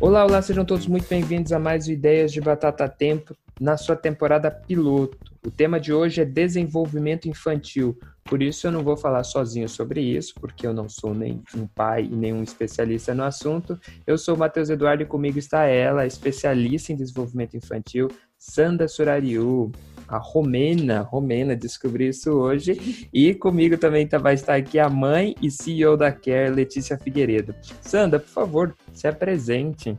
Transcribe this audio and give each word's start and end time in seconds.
Olá, 0.00 0.24
olá, 0.24 0.40
sejam 0.40 0.64
todos 0.64 0.86
muito 0.86 1.08
bem-vindos 1.08 1.50
a 1.50 1.58
mais 1.58 1.88
Ideias 1.88 2.30
de 2.30 2.40
Batata 2.40 2.88
Tempo 2.88 3.36
na 3.60 3.76
sua 3.76 3.96
temporada 3.96 4.48
piloto. 4.48 5.18
O 5.44 5.50
tema 5.50 5.80
de 5.80 5.92
hoje 5.92 6.20
é 6.20 6.24
desenvolvimento 6.24 7.28
infantil, 7.28 7.98
por 8.22 8.40
isso 8.40 8.68
eu 8.68 8.70
não 8.70 8.84
vou 8.84 8.96
falar 8.96 9.24
sozinho 9.24 9.68
sobre 9.68 10.00
isso, 10.00 10.34
porque 10.40 10.64
eu 10.64 10.72
não 10.72 10.88
sou 10.88 11.12
nem 11.12 11.42
um 11.52 11.66
pai 11.66 12.04
e 12.04 12.14
nenhum 12.14 12.44
especialista 12.44 13.12
no 13.12 13.24
assunto. 13.24 13.76
Eu 14.06 14.16
sou 14.16 14.36
o 14.36 14.38
Matheus 14.38 14.70
Eduardo 14.70 15.02
e 15.02 15.06
comigo 15.06 15.36
está 15.36 15.64
ela, 15.64 16.06
especialista 16.06 16.92
em 16.92 16.96
desenvolvimento 16.96 17.56
infantil, 17.56 18.06
Sanda 18.38 18.86
Surariu 18.86 19.72
a 20.08 20.16
Romena, 20.16 21.02
Romena, 21.02 21.54
descobri 21.54 22.08
isso 22.08 22.32
hoje. 22.32 23.08
E 23.12 23.34
comigo 23.34 23.76
também 23.76 24.06
tá, 24.06 24.18
vai 24.18 24.34
estar 24.34 24.54
aqui 24.54 24.78
a 24.78 24.88
mãe 24.88 25.34
e 25.42 25.50
CEO 25.50 25.96
da 25.96 26.10
Care, 26.10 26.50
Letícia 26.50 26.96
Figueiredo. 26.96 27.54
Sandra, 27.82 28.18
por 28.18 28.28
favor, 28.28 28.74
se 28.92 29.06
apresente. 29.06 29.96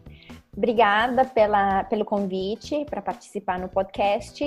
Obrigada 0.60 1.24
pela, 1.24 1.86
pelo 1.86 2.04
convite 2.04 2.84
para 2.84 3.02
participar 3.02 3.58
no 3.58 3.70
podcast. 3.70 4.44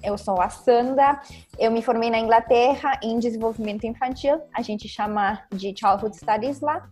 Eu 0.00 0.16
sou 0.16 0.40
a 0.40 0.48
Sanda, 0.48 1.20
eu 1.58 1.72
me 1.72 1.82
formei 1.82 2.08
na 2.08 2.20
Inglaterra 2.20 3.00
em 3.02 3.18
desenvolvimento 3.18 3.84
infantil, 3.84 4.40
a 4.54 4.62
gente 4.62 4.86
chama 4.86 5.42
de 5.52 5.74
Childhood 5.76 6.16
Studies 6.16 6.60
lá, 6.60 6.88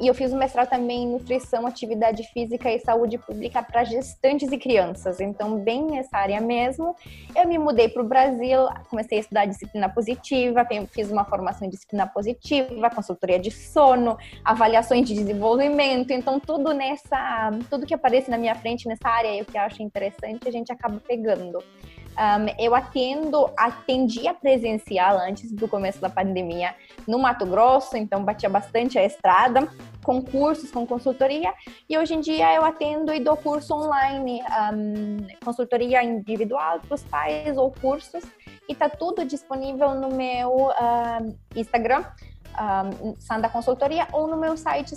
e 0.00 0.06
eu 0.06 0.14
fiz 0.14 0.32
um 0.32 0.38
mestrado 0.38 0.68
também 0.68 1.02
em 1.02 1.10
nutrição, 1.10 1.66
atividade 1.66 2.22
física 2.32 2.70
e 2.70 2.78
saúde 2.78 3.18
pública 3.18 3.60
para 3.60 3.82
gestantes 3.82 4.52
e 4.52 4.56
crianças, 4.56 5.18
então 5.18 5.58
bem 5.58 5.82
nessa 5.82 6.16
área 6.16 6.40
mesmo. 6.40 6.94
Eu 7.34 7.48
me 7.48 7.58
mudei 7.58 7.88
para 7.88 8.02
o 8.02 8.06
Brasil, 8.06 8.68
comecei 8.88 9.18
a 9.18 9.20
estudar 9.20 9.46
disciplina 9.46 9.88
positiva, 9.88 10.64
fiz 10.92 11.10
uma 11.10 11.24
formação 11.24 11.66
em 11.66 11.70
disciplina 11.70 12.06
positiva, 12.06 12.88
consultoria 12.88 13.40
de 13.40 13.50
sono, 13.50 14.16
avaliações 14.44 15.08
de 15.08 15.12
desenvolvimento, 15.12 16.12
então 16.12 16.38
tudo 16.38 16.72
nessa 16.72 17.50
tudo 17.79 17.79
que 17.86 17.94
aparece 17.94 18.30
na 18.30 18.38
minha 18.38 18.54
frente 18.54 18.86
nessa 18.86 19.08
área 19.08 19.36
e 19.36 19.42
o 19.42 19.44
que 19.44 19.56
eu 19.56 19.62
acho 19.62 19.82
interessante, 19.82 20.48
a 20.48 20.52
gente 20.52 20.72
acaba 20.72 21.00
pegando. 21.06 21.58
Um, 22.10 22.62
eu 22.62 22.74
atendo, 22.74 23.50
atendia 23.56 24.34
presencial 24.34 25.16
antes 25.18 25.50
do 25.52 25.66
começo 25.66 26.00
da 26.00 26.10
pandemia 26.10 26.74
no 27.06 27.18
Mato 27.18 27.46
Grosso, 27.46 27.96
então 27.96 28.22
batia 28.24 28.48
bastante 28.48 28.98
a 28.98 29.04
estrada, 29.04 29.68
com 30.02 30.20
cursos, 30.20 30.70
com 30.70 30.86
consultoria, 30.86 31.54
e 31.88 31.96
hoje 31.96 32.14
em 32.14 32.20
dia 32.20 32.52
eu 32.54 32.64
atendo 32.64 33.14
e 33.14 33.20
dou 33.20 33.36
curso 33.36 33.74
online, 33.74 34.42
um, 34.72 35.26
consultoria 35.42 36.02
individual 36.02 36.80
para 36.80 36.94
os 36.94 37.02
pais 37.04 37.56
ou 37.56 37.70
cursos, 37.70 38.24
e 38.68 38.74
tá 38.74 38.88
tudo 38.88 39.24
disponível 39.24 39.94
no 39.94 40.08
meu 40.14 40.70
Instagram, 41.56 42.04
um, 42.58 43.14
Sanda 43.18 43.48
Consultoria 43.48 44.06
ou 44.12 44.26
no 44.26 44.36
meu 44.36 44.56
site 44.56 44.94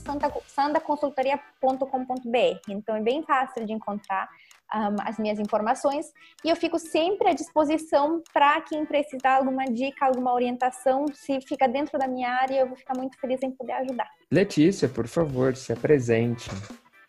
sandaconsultoria.com.br. 0.47 2.59
Então 2.69 2.95
é 2.95 3.01
bem 3.01 3.23
fácil 3.23 3.65
de 3.65 3.73
encontrar 3.73 4.29
um, 4.73 4.95
as 5.05 5.17
minhas 5.17 5.39
informações 5.39 6.07
e 6.43 6.49
eu 6.49 6.55
fico 6.55 6.79
sempre 6.79 7.29
à 7.29 7.33
disposição 7.33 8.21
para 8.33 8.59
quem 8.61 8.85
precisar 8.85 9.37
alguma 9.37 9.65
dica, 9.65 10.05
alguma 10.05 10.33
orientação. 10.33 11.05
Se 11.13 11.39
fica 11.41 11.67
dentro 11.67 11.99
da 11.99 12.07
minha 12.07 12.29
área, 12.29 12.61
eu 12.61 12.67
vou 12.67 12.75
ficar 12.75 12.97
muito 12.97 13.19
feliz 13.19 13.41
em 13.43 13.51
poder 13.51 13.73
ajudar. 13.73 14.07
Letícia, 14.31 14.89
por 14.89 15.07
favor, 15.07 15.55
se 15.55 15.71
apresente. 15.71 16.49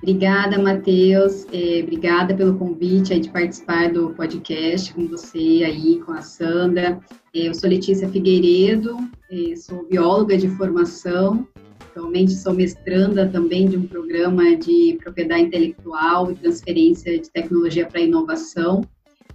Obrigada, 0.02 0.58
Matheus. 0.58 1.46
É, 1.50 1.82
obrigada 1.82 2.34
pelo 2.34 2.58
convite 2.58 3.14
aí 3.14 3.20
de 3.20 3.30
participar 3.30 3.90
do 3.90 4.10
podcast 4.10 4.92
com 4.92 5.08
você 5.08 5.62
aí, 5.64 6.00
com 6.00 6.12
a 6.12 6.20
Sandra. 6.20 7.00
Eu 7.34 7.52
sou 7.52 7.68
Letícia 7.68 8.08
Figueiredo, 8.08 8.96
é, 9.28 9.56
sou 9.56 9.84
bióloga 9.88 10.38
de 10.38 10.48
formação. 10.50 11.44
Atualmente 11.80 12.32
sou 12.32 12.54
mestranda 12.54 13.28
também 13.28 13.68
de 13.68 13.76
um 13.76 13.88
programa 13.88 14.56
de 14.56 14.96
propriedade 15.02 15.42
intelectual 15.42 16.30
e 16.30 16.36
transferência 16.36 17.18
de 17.18 17.28
tecnologia 17.30 17.86
para 17.86 18.00
inovação. 18.00 18.82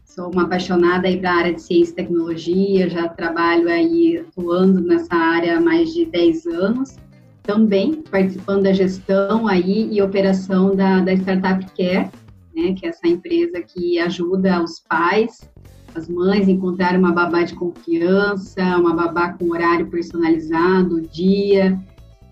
Sou 0.06 0.32
uma 0.32 0.44
apaixonada 0.44 1.10
aí 1.10 1.18
para 1.18 1.30
a 1.30 1.36
área 1.36 1.54
de 1.54 1.62
ciência 1.62 1.92
e 1.92 1.96
tecnologia, 1.96 2.90
já 2.90 3.10
trabalho 3.10 3.68
aí 3.68 4.18
atuando 4.18 4.80
nessa 4.80 5.14
área 5.14 5.58
há 5.58 5.62
mais 5.62 5.94
de 5.94 6.06
10 6.06 6.46
anos 6.48 6.96
também 7.44 8.04
participando 8.04 8.64
da 8.64 8.72
gestão 8.72 9.46
aí 9.46 9.90
e 9.92 10.02
operação 10.02 10.74
da, 10.76 11.02
da 11.02 11.14
Startup 11.14 11.66
Care, 11.76 12.10
né, 12.56 12.74
que 12.78 12.86
é 12.86 12.90
essa 12.90 13.08
empresa 13.08 13.60
que 13.62 14.00
ajuda 14.00 14.64
os 14.64 14.80
pais, 14.88 15.50
as 15.96 16.08
mães 16.08 16.48
a 16.48 16.52
encontrar 16.52 16.98
uma 16.98 17.12
babá 17.12 17.44
de 17.44 17.56
confiança, 17.56 18.62
uma 18.78 18.94
babá 18.94 19.34
com 19.34 19.52
horário 19.52 19.88
personalizado, 19.88 21.02
dia 21.02 21.80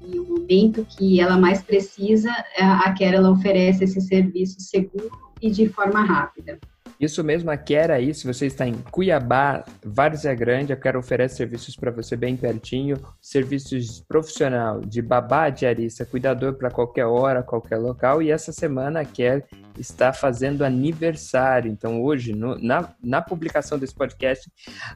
e 0.05 0.19
o 0.19 0.25
momento 0.25 0.85
que 0.85 1.19
ela 1.19 1.37
mais 1.37 1.61
precisa, 1.61 2.31
a 2.57 2.91
Care 2.93 3.15
ela 3.15 3.31
oferece 3.31 3.83
esse 3.83 3.99
serviço 3.99 4.61
seguro 4.61 5.11
e 5.41 5.49
de 5.49 5.67
forma 5.67 6.01
rápida. 6.01 6.57
Isso 6.99 7.23
mesmo, 7.23 7.51
a 7.51 7.57
Quer 7.57 7.91
aí, 7.91 8.11
se 8.13 8.25
você 8.25 8.47
está 8.47 8.67
em 8.67 8.73
Cuiabá, 8.73 9.63
Várzea 9.85 10.33
Grande, 10.33 10.73
a 10.73 10.75
Quer 10.75 10.97
oferece 10.97 11.35
serviços 11.35 11.75
para 11.75 11.91
você 11.91 12.15
bem 12.15 12.35
pertinho, 12.35 12.97
serviços 13.21 14.03
profissional 14.07 14.81
de 14.81 14.99
babá, 15.01 15.49
diarista, 15.49 16.05
cuidador 16.05 16.53
para 16.53 16.71
qualquer 16.71 17.05
hora, 17.05 17.43
qualquer 17.43 17.77
local, 17.77 18.21
e 18.21 18.31
essa 18.31 18.51
semana 18.51 19.01
a 19.01 19.05
Quer 19.05 19.45
está 19.77 20.11
fazendo 20.11 20.65
aniversário. 20.65 21.71
Então, 21.71 22.01
hoje, 22.01 22.33
no, 22.33 22.57
na, 22.57 22.89
na 23.03 23.21
publicação 23.21 23.77
desse 23.77 23.93
podcast, 23.93 24.51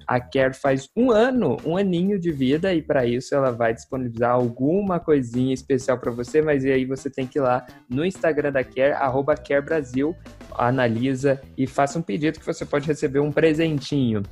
a 0.08 0.20
Care 0.20 0.56
faz 0.56 0.90
um 0.96 1.12
ano, 1.12 1.58
um 1.64 1.78
aninho 1.78 2.20
de 2.20 2.32
vida, 2.32 2.74
e 2.74 2.82
para 2.82 3.06
isso 3.06 3.36
ela 3.36 3.52
vai 3.52 3.76
disponibilizar 3.76 4.32
alguma 4.32 5.00
coisinha 5.00 5.54
especial 5.54 6.00
para 6.00 6.12
você, 6.12 6.42
mas 6.42 6.64
e 6.64 6.72
aí 6.72 6.84
você 6.84 7.12
tem 7.12 7.28
que 7.28 7.38
ir 7.38 7.42
lá 7.42 7.66
no 7.88 8.04
Instagram 8.04 8.52
da 8.52 8.64
Care, 8.64 8.94
arroba 8.94 9.36
Brasil, 9.64 10.16
analisa 10.58 11.42
e 11.58 11.68
faça 11.92 12.00
um 12.00 12.02
pedido 12.02 12.40
que 12.40 12.46
você 12.46 12.66
pode 12.66 12.88
receber 12.88 13.20
um 13.20 13.32
presentinho. 13.32 14.24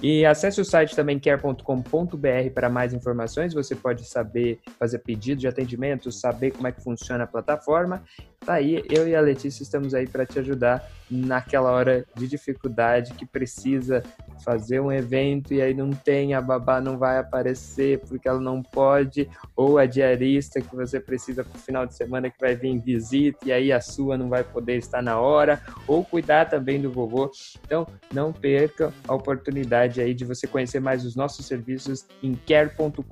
E 0.00 0.24
acesse 0.24 0.60
o 0.60 0.64
site 0.64 0.94
também 0.94 1.18
care.com.br 1.18 2.50
para 2.54 2.68
mais 2.68 2.94
informações. 2.94 3.52
Você 3.52 3.74
pode 3.74 4.04
saber 4.04 4.60
fazer 4.78 5.00
pedido 5.00 5.40
de 5.40 5.48
atendimento, 5.48 6.12
saber 6.12 6.52
como 6.52 6.68
é 6.68 6.72
que 6.72 6.80
funciona 6.80 7.24
a 7.24 7.26
plataforma. 7.26 8.04
Tá 8.44 8.54
aí, 8.54 8.82
eu 8.88 9.06
e 9.06 9.14
a 9.14 9.20
Letícia 9.20 9.62
estamos 9.62 9.92
aí 9.94 10.06
para 10.06 10.24
te 10.24 10.38
ajudar 10.38 10.82
naquela 11.10 11.70
hora 11.70 12.06
de 12.16 12.26
dificuldade 12.26 13.14
que 13.14 13.26
precisa 13.26 14.02
fazer 14.44 14.80
um 14.80 14.92
evento 14.92 15.52
e 15.52 15.60
aí 15.60 15.74
não 15.74 15.90
tem, 15.90 16.34
a 16.34 16.40
babá 16.40 16.80
não 16.80 16.96
vai 16.98 17.18
aparecer 17.18 18.00
porque 18.08 18.28
ela 18.28 18.40
não 18.40 18.62
pode, 18.62 19.28
ou 19.56 19.78
a 19.78 19.86
diarista 19.86 20.60
que 20.60 20.74
você 20.74 21.00
precisa 21.00 21.44
para 21.44 21.56
o 21.56 21.60
final 21.60 21.86
de 21.86 21.94
semana 21.94 22.30
que 22.30 22.38
vai 22.40 22.54
vir 22.54 22.68
em 22.68 22.78
visita 22.78 23.38
e 23.44 23.52
aí 23.52 23.72
a 23.72 23.80
sua 23.80 24.16
não 24.16 24.28
vai 24.28 24.44
poder 24.44 24.76
estar 24.76 25.02
na 25.02 25.18
hora, 25.18 25.60
ou 25.86 26.04
cuidar 26.04 26.46
também 26.46 26.80
do 26.80 26.90
vovô. 26.90 27.30
Então, 27.66 27.86
não 28.12 28.32
perca 28.32 28.92
a 29.06 29.14
oportunidade 29.14 30.00
aí 30.00 30.14
de 30.14 30.24
você 30.24 30.46
conhecer 30.46 30.80
mais 30.80 31.04
os 31.04 31.16
nossos 31.16 31.46
serviços 31.46 32.06
em 32.22 32.34
care.com.br. 32.34 33.08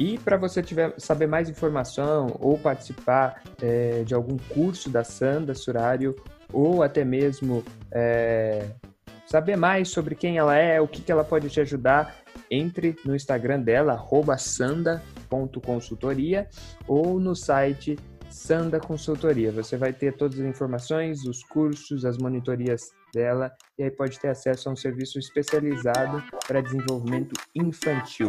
E 0.00 0.16
para 0.16 0.38
você 0.38 0.62
tiver, 0.62 0.94
saber 0.96 1.26
mais 1.26 1.50
informação 1.50 2.34
ou 2.40 2.56
participar 2.56 3.42
é, 3.60 4.02
de 4.02 4.14
algum 4.14 4.38
curso 4.38 4.88
da 4.88 5.04
Sanda 5.04 5.54
Surário 5.54 6.16
ou 6.50 6.82
até 6.82 7.04
mesmo 7.04 7.62
é, 7.92 8.70
saber 9.26 9.56
mais 9.56 9.90
sobre 9.90 10.14
quem 10.14 10.38
ela 10.38 10.56
é, 10.56 10.80
o 10.80 10.88
que, 10.88 11.02
que 11.02 11.12
ela 11.12 11.22
pode 11.22 11.50
te 11.50 11.60
ajudar, 11.60 12.16
entre 12.50 12.96
no 13.04 13.14
Instagram 13.14 13.60
dela, 13.60 14.02
sanda.consultoria 14.38 16.48
ou 16.88 17.20
no 17.20 17.36
site 17.36 17.98
Sanda 18.30 18.80
Consultoria. 18.80 19.52
Você 19.52 19.76
vai 19.76 19.92
ter 19.92 20.16
todas 20.16 20.40
as 20.40 20.46
informações, 20.46 21.26
os 21.26 21.44
cursos, 21.44 22.06
as 22.06 22.16
monitorias 22.16 22.90
dela 23.12 23.52
e 23.78 23.82
aí 23.82 23.90
pode 23.90 24.18
ter 24.18 24.28
acesso 24.28 24.70
a 24.70 24.72
um 24.72 24.76
serviço 24.76 25.18
especializado 25.18 26.22
para 26.48 26.62
desenvolvimento 26.62 27.34
infantil. 27.54 28.28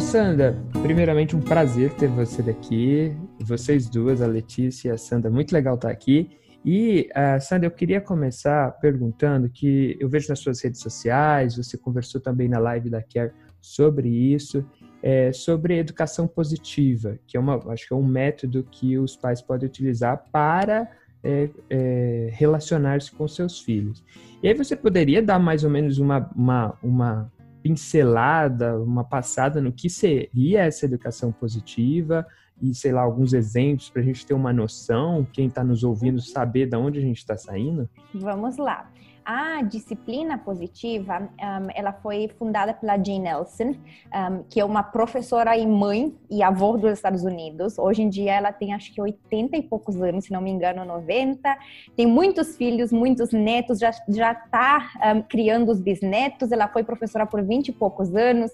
Sandra, 0.00 0.56
primeiramente 0.82 1.36
um 1.36 1.40
prazer 1.40 1.92
ter 1.94 2.08
você 2.08 2.42
daqui, 2.42 3.14
vocês 3.40 3.88
duas, 3.88 4.20
a 4.20 4.26
Letícia 4.26 4.88
e 4.88 4.92
a 4.92 4.96
Sandra, 4.96 5.30
muito 5.30 5.52
legal 5.52 5.74
estar 5.74 5.90
aqui. 5.90 6.30
E, 6.64 7.08
uh, 7.10 7.40
Sandra, 7.40 7.66
eu 7.66 7.70
queria 7.70 8.00
começar 8.00 8.70
perguntando 8.72 9.48
que 9.48 9.96
eu 10.00 10.08
vejo 10.08 10.28
nas 10.28 10.38
suas 10.38 10.62
redes 10.62 10.80
sociais, 10.80 11.56
você 11.56 11.76
conversou 11.76 12.20
também 12.20 12.48
na 12.48 12.58
live 12.58 12.90
da 12.90 13.02
Care 13.02 13.32
sobre 13.60 14.08
isso, 14.08 14.64
é, 15.02 15.32
sobre 15.32 15.78
educação 15.78 16.26
positiva, 16.26 17.18
que 17.26 17.36
é 17.36 17.40
uma, 17.40 17.56
acho 17.72 17.86
que 17.86 17.92
é 17.92 17.96
um 17.96 18.06
método 18.06 18.66
que 18.70 18.98
os 18.98 19.16
pais 19.16 19.42
podem 19.42 19.68
utilizar 19.68 20.24
para 20.30 20.90
é, 21.22 21.48
é, 21.70 22.28
relacionar-se 22.32 23.10
com 23.12 23.26
seus 23.26 23.60
filhos. 23.60 24.04
E 24.42 24.48
aí 24.48 24.54
você 24.54 24.76
poderia 24.76 25.22
dar 25.22 25.38
mais 25.38 25.64
ou 25.64 25.70
menos 25.70 25.98
uma, 25.98 26.30
uma, 26.34 26.78
uma 26.82 27.32
pincelada, 27.62 28.78
uma 28.78 29.04
passada 29.04 29.60
no 29.60 29.72
que 29.72 29.88
seria 29.88 30.64
essa 30.64 30.84
educação 30.84 31.30
positiva 31.30 32.26
e, 32.60 32.74
sei 32.74 32.92
lá, 32.92 33.02
alguns 33.02 33.32
exemplos 33.32 33.90
para 33.90 34.02
a 34.02 34.04
gente 34.04 34.24
ter 34.26 34.34
uma 34.34 34.52
noção, 34.52 35.26
quem 35.32 35.48
está 35.48 35.64
nos 35.64 35.82
ouvindo 35.82 36.20
saber 36.20 36.68
de 36.68 36.76
onde 36.76 36.98
a 36.98 37.02
gente 37.02 37.18
está 37.18 37.36
saindo? 37.36 37.88
Vamos 38.14 38.56
lá. 38.56 38.90
A 39.24 39.62
disciplina 39.62 40.36
positiva, 40.36 41.20
um, 41.20 41.68
ela 41.74 41.92
foi 41.92 42.28
fundada 42.38 42.74
pela 42.74 42.96
Jane 42.96 43.20
Nelson, 43.20 43.74
um, 44.12 44.42
que 44.48 44.58
é 44.58 44.64
uma 44.64 44.82
professora 44.82 45.56
e 45.56 45.66
mãe 45.66 46.14
e 46.28 46.42
avó 46.42 46.76
dos 46.76 46.92
Estados 46.92 47.22
Unidos. 47.22 47.78
Hoje 47.78 48.02
em 48.02 48.08
dia 48.08 48.34
ela 48.34 48.52
tem 48.52 48.74
acho 48.74 48.92
que 48.92 49.00
80 49.00 49.56
e 49.56 49.62
poucos 49.62 50.00
anos, 50.02 50.24
se 50.24 50.32
não 50.32 50.40
me 50.40 50.50
engano, 50.50 50.84
90. 50.84 51.56
Tem 51.96 52.06
muitos 52.06 52.56
filhos, 52.56 52.90
muitos 52.90 53.30
netos, 53.32 53.78
já 53.78 53.92
já 54.08 54.32
está 54.32 54.90
um, 55.14 55.22
criando 55.22 55.70
os 55.70 55.80
bisnetos. 55.80 56.50
Ela 56.50 56.66
foi 56.66 56.82
professora 56.82 57.24
por 57.24 57.42
20 57.42 57.68
e 57.68 57.72
poucos 57.72 58.14
anos. 58.16 58.50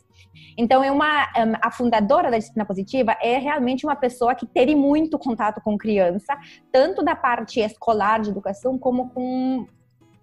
Então 0.56 0.84
é 0.84 0.90
uma 0.90 1.28
a 1.62 1.70
fundadora 1.70 2.30
da 2.30 2.36
disciplina 2.36 2.66
positiva 2.66 3.16
é 3.22 3.38
realmente 3.38 3.86
uma 3.86 3.96
pessoa 3.96 4.34
que 4.34 4.46
teve 4.46 4.74
muito 4.74 5.18
contato 5.18 5.60
com 5.62 5.78
criança, 5.78 6.36
tanto 6.70 7.02
da 7.02 7.16
parte 7.16 7.60
escolar 7.60 8.20
de 8.20 8.30
educação 8.30 8.78
como 8.78 9.10
com 9.10 9.66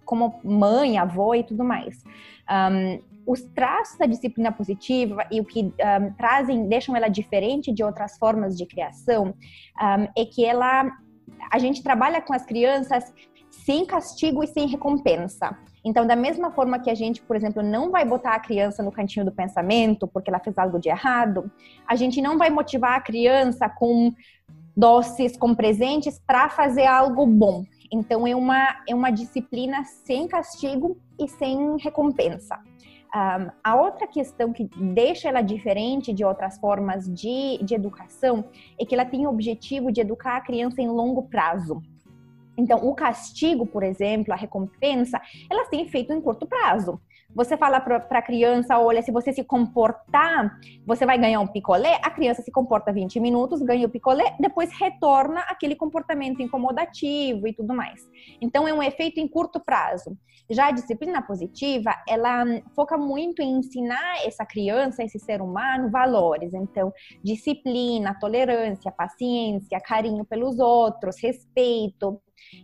como 0.06 0.40
mãe, 0.42 0.96
avó 0.96 1.34
e 1.34 1.44
tudo 1.44 1.62
mais. 1.62 2.02
Um, 2.50 3.02
os 3.26 3.42
traços 3.42 3.98
da 3.98 4.06
disciplina 4.06 4.52
positiva 4.52 5.26
e 5.30 5.40
o 5.40 5.44
que 5.44 5.64
um, 5.64 6.12
trazem, 6.16 6.68
deixam 6.68 6.96
ela 6.96 7.08
diferente 7.08 7.72
de 7.72 7.82
outras 7.82 8.16
formas 8.16 8.56
de 8.56 8.64
criação, 8.64 9.34
um, 9.34 10.08
é 10.16 10.24
que 10.24 10.44
ela, 10.44 10.90
a 11.50 11.58
gente 11.58 11.82
trabalha 11.82 12.22
com 12.22 12.32
as 12.32 12.46
crianças 12.46 13.12
sem 13.50 13.84
castigo 13.84 14.44
e 14.44 14.46
sem 14.46 14.68
recompensa. 14.68 15.58
Então, 15.84 16.06
da 16.06 16.16
mesma 16.16 16.50
forma 16.50 16.78
que 16.78 16.90
a 16.90 16.94
gente, 16.94 17.20
por 17.22 17.36
exemplo, 17.36 17.62
não 17.62 17.90
vai 17.90 18.04
botar 18.04 18.34
a 18.34 18.40
criança 18.40 18.82
no 18.82 18.92
cantinho 18.92 19.24
do 19.24 19.32
pensamento 19.32 20.06
porque 20.06 20.30
ela 20.30 20.40
fez 20.40 20.56
algo 20.58 20.78
de 20.78 20.88
errado, 20.88 21.50
a 21.86 21.96
gente 21.96 22.20
não 22.22 22.38
vai 22.38 22.50
motivar 22.50 22.96
a 22.96 23.00
criança 23.00 23.68
com 23.68 24.12
doces, 24.76 25.36
com 25.36 25.54
presentes 25.54 26.20
para 26.24 26.48
fazer 26.48 26.86
algo 26.86 27.26
bom. 27.26 27.64
Então, 27.92 28.26
é 28.26 28.34
uma, 28.34 28.82
é 28.88 28.94
uma 28.94 29.10
disciplina 29.10 29.84
sem 29.84 30.26
castigo 30.26 30.98
e 31.18 31.28
sem 31.28 31.76
recompensa. 31.78 32.58
Um, 33.14 33.50
a 33.64 33.76
outra 33.76 34.06
questão 34.06 34.52
que 34.52 34.68
deixa 34.76 35.28
ela 35.28 35.40
diferente 35.40 36.12
de 36.12 36.24
outras 36.24 36.58
formas 36.58 37.06
de, 37.08 37.58
de 37.62 37.74
educação 37.74 38.44
é 38.78 38.84
que 38.84 38.94
ela 38.94 39.04
tem 39.04 39.26
o 39.26 39.30
objetivo 39.30 39.90
de 39.90 40.00
educar 40.00 40.36
a 40.36 40.40
criança 40.40 40.82
em 40.82 40.88
longo 40.88 41.22
prazo. 41.22 41.80
Então, 42.58 42.78
o 42.86 42.94
castigo, 42.94 43.66
por 43.66 43.82
exemplo, 43.82 44.32
a 44.32 44.36
recompensa, 44.36 45.20
elas 45.50 45.68
têm 45.68 45.82
efeito 45.82 46.12
em 46.12 46.20
curto 46.20 46.46
prazo. 46.46 47.00
Você 47.36 47.54
fala 47.54 47.78
para 47.80 47.98
a 47.98 48.22
criança, 48.22 48.78
olha, 48.78 49.02
se 49.02 49.12
você 49.12 49.30
se 49.30 49.44
comportar, 49.44 50.58
você 50.86 51.04
vai 51.04 51.18
ganhar 51.18 51.38
um 51.38 51.46
picolé. 51.46 52.00
A 52.02 52.10
criança 52.10 52.40
se 52.40 52.50
comporta 52.50 52.90
20 52.90 53.20
minutos, 53.20 53.60
ganha 53.60 53.86
o 53.86 53.90
picolé, 53.90 54.34
depois 54.40 54.72
retorna 54.72 55.40
aquele 55.40 55.76
comportamento 55.76 56.40
incomodativo 56.40 57.46
e 57.46 57.52
tudo 57.52 57.74
mais. 57.74 58.00
Então 58.40 58.66
é 58.66 58.72
um 58.72 58.82
efeito 58.82 59.20
em 59.20 59.28
curto 59.28 59.60
prazo. 59.60 60.16
Já 60.48 60.68
a 60.68 60.70
disciplina 60.70 61.20
positiva, 61.20 61.94
ela 62.08 62.42
foca 62.74 62.96
muito 62.96 63.42
em 63.42 63.58
ensinar 63.58 64.24
essa 64.24 64.46
criança, 64.46 65.04
esse 65.04 65.18
ser 65.18 65.42
humano, 65.42 65.90
valores. 65.90 66.54
Então, 66.54 66.90
disciplina, 67.22 68.16
tolerância, 68.18 68.90
paciência, 68.90 69.78
carinho 69.80 70.24
pelos 70.24 70.58
outros, 70.58 71.16
respeito, 71.20 72.18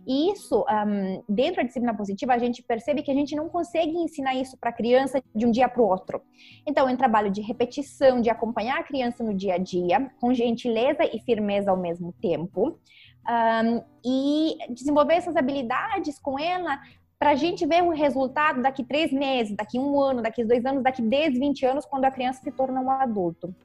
e 0.07 0.31
isso, 0.31 0.65
um, 0.69 1.23
dentro 1.27 1.57
da 1.57 1.63
disciplina 1.63 1.95
positiva, 1.95 2.33
a 2.33 2.37
gente 2.37 2.61
percebe 2.63 3.01
que 3.01 3.11
a 3.11 3.13
gente 3.13 3.35
não 3.35 3.49
consegue 3.49 3.91
ensinar 3.97 4.35
isso 4.35 4.57
para 4.57 4.69
a 4.69 4.73
criança 4.73 5.21
de 5.35 5.45
um 5.45 5.51
dia 5.51 5.67
para 5.67 5.81
o 5.81 5.87
outro. 5.87 6.21
Então, 6.67 6.87
é 6.87 6.93
um 6.93 6.97
trabalho 6.97 7.31
de 7.31 7.41
repetição, 7.41 8.21
de 8.21 8.29
acompanhar 8.29 8.79
a 8.79 8.83
criança 8.83 9.23
no 9.23 9.33
dia 9.33 9.55
a 9.55 9.57
dia, 9.57 10.11
com 10.19 10.33
gentileza 10.33 11.03
e 11.03 11.19
firmeza 11.19 11.71
ao 11.71 11.77
mesmo 11.77 12.13
tempo. 12.21 12.79
Um, 13.25 13.81
e 14.05 14.57
desenvolver 14.69 15.13
essas 15.13 15.35
habilidades 15.35 16.19
com 16.19 16.37
ela 16.37 16.77
para 17.17 17.31
a 17.31 17.35
gente 17.35 17.65
ver 17.65 17.81
um 17.81 17.89
resultado 17.89 18.61
daqui 18.61 18.83
três 18.83 19.13
meses, 19.13 19.55
daqui 19.55 19.79
um 19.79 19.97
ano, 19.97 20.21
daqui 20.21 20.43
dois 20.43 20.65
anos, 20.65 20.83
daqui 20.83 21.01
10, 21.01 21.39
20 21.39 21.65
anos, 21.65 21.85
quando 21.85 22.03
a 22.03 22.11
criança 22.11 22.41
se 22.43 22.51
torna 22.51 22.81
um 22.81 22.91
adulto. 22.91 23.55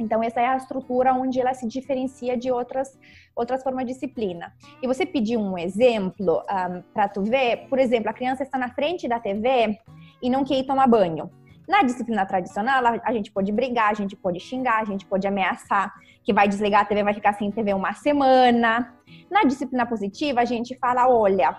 Então, 0.00 0.22
essa 0.22 0.40
é 0.40 0.46
a 0.46 0.56
estrutura 0.56 1.12
onde 1.12 1.40
ela 1.40 1.52
se 1.54 1.66
diferencia 1.66 2.36
de 2.36 2.50
outras, 2.50 2.98
outras 3.36 3.62
formas 3.62 3.86
de 3.86 3.92
disciplina. 3.92 4.52
E 4.82 4.86
você 4.86 5.04
pediu 5.04 5.38
um 5.40 5.58
exemplo 5.58 6.42
um, 6.42 6.82
para 6.94 7.08
tu 7.08 7.22
ver, 7.22 7.68
por 7.68 7.78
exemplo, 7.78 8.08
a 8.10 8.14
criança 8.14 8.42
está 8.42 8.58
na 8.58 8.70
frente 8.70 9.06
da 9.06 9.20
TV 9.20 9.78
e 10.22 10.30
não 10.30 10.44
quer 10.44 10.58
ir 10.58 10.64
tomar 10.64 10.86
banho. 10.86 11.30
Na 11.68 11.82
disciplina 11.82 12.26
tradicional, 12.26 12.82
a 13.04 13.12
gente 13.12 13.30
pode 13.30 13.52
brigar, 13.52 13.90
a 13.90 13.94
gente 13.94 14.16
pode 14.16 14.40
xingar, 14.40 14.80
a 14.80 14.84
gente 14.84 15.06
pode 15.06 15.26
ameaçar 15.28 15.94
que 16.24 16.32
vai 16.32 16.48
desligar 16.48 16.80
a 16.80 16.84
TV, 16.84 17.04
vai 17.04 17.14
ficar 17.14 17.32
sem 17.34 17.50
TV 17.50 17.72
uma 17.74 17.92
semana. 17.92 18.92
Na 19.30 19.44
disciplina 19.44 19.86
positiva, 19.86 20.40
a 20.40 20.44
gente 20.44 20.76
fala: 20.78 21.08
olha, 21.08 21.56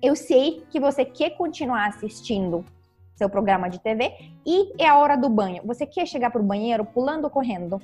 eu 0.00 0.14
sei 0.14 0.64
que 0.70 0.78
você 0.78 1.04
quer 1.04 1.30
continuar 1.30 1.88
assistindo 1.88 2.64
seu 3.14 3.28
programa 3.28 3.68
de 3.68 3.78
TV 3.78 4.12
e 4.46 4.72
é 4.82 4.88
a 4.88 4.98
hora 4.98 5.16
do 5.16 5.28
banho. 5.28 5.62
Você 5.64 5.86
quer 5.86 6.06
chegar 6.06 6.30
para 6.30 6.40
o 6.40 6.44
banheiro 6.44 6.84
pulando 6.84 7.24
ou 7.24 7.30
correndo? 7.30 7.80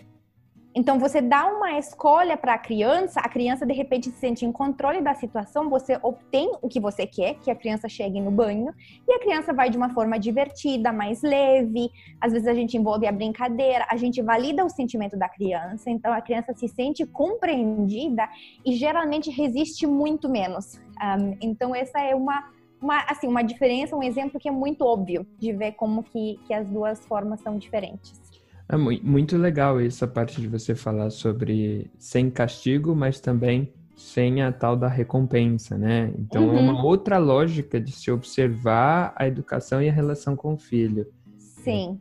Então 0.73 1.01
você 1.01 1.21
dá 1.21 1.47
uma 1.47 1.79
escolha 1.79 2.37
para 2.37 2.55
a 2.55 2.59
criança, 2.59 3.19
a 3.19 3.29
criança 3.29 3.67
de 3.67 3.73
repente 3.73 4.09
se 4.09 4.19
sente 4.19 4.45
em 4.45 4.53
controle 4.53 5.01
da 5.01 5.15
situação, 5.15 5.69
você 5.69 5.99
obtém 6.01 6.53
o 6.63 6.69
que 6.69 6.79
você 6.79 7.07
quer, 7.07 7.35
que 7.41 7.51
a 7.51 7.57
criança 7.57 7.89
chegue 7.89 8.21
no 8.21 8.31
banho, 8.31 8.73
e 9.09 9.13
a 9.13 9.19
criança 9.19 9.53
vai 9.53 9.69
de 9.69 9.77
uma 9.77 9.93
forma 9.93 10.17
divertida, 10.17 10.93
mais 10.93 11.23
leve. 11.23 11.91
Às 12.21 12.33
vezes 12.33 12.47
a 12.47 12.55
gente 12.55 12.77
envolve 12.77 13.05
a 13.05 13.11
brincadeira, 13.11 13.85
a 13.91 13.97
gente 13.97 14.23
valida 14.23 14.65
o 14.65 14.69
sentimento 14.69 15.17
da 15.17 15.29
criança, 15.29 15.91
então 15.91 16.13
a 16.13 16.21
criança 16.21 16.55
se 16.55 16.69
sente 16.69 17.05
compreendida 17.05 18.29
e 18.65 18.73
geralmente 18.73 19.29
resiste 19.29 19.89
muito 19.89 20.29
menos. 20.29 20.81
Um, 21.03 21.37
então 21.41 21.75
essa 21.75 21.99
é 21.99 22.15
uma 22.15 22.45
uma, 22.81 23.05
assim, 23.09 23.27
uma 23.27 23.43
diferença, 23.43 23.97
um 23.97 24.03
exemplo 24.03 24.41
que 24.41 24.49
é 24.49 24.53
muito 24.53 24.85
óbvio 24.85 25.27
de 25.39 25.53
ver 25.53 25.73
como 25.73 26.03
que, 26.03 26.39
que 26.47 26.55
as 26.55 26.67
duas 26.69 27.05
formas 27.07 27.41
são 27.41 27.59
diferentes. 27.59 28.21
É 28.69 28.77
muito 28.77 29.37
legal 29.37 29.81
essa 29.81 30.07
parte 30.07 30.41
de 30.41 30.47
você 30.47 30.77
falar 30.77 31.11
sobre 31.11 31.91
sem 31.99 32.31
castigo, 32.31 32.95
mas 32.95 33.21
também 33.21 33.73
sem 33.97 34.43
a 34.43 34.53
tal 34.53 34.77
da 34.77 34.89
recompensa, 34.89 35.77
né? 35.77 36.13
Então 36.17 36.49
uhum. 36.49 36.57
é 36.57 36.61
uma 36.61 36.73
uhum. 36.75 36.87
outra 36.87 37.19
lógica 37.19 37.81
de 37.81 37.93
se 37.93 38.11
observar 38.11 39.13
a 39.17 39.27
educação 39.27 39.83
e 39.83 39.89
a 39.89 39.93
relação 39.93 40.37
com 40.37 40.55
o 40.55 40.57
filho. 40.57 41.07
Sim. 41.37 41.99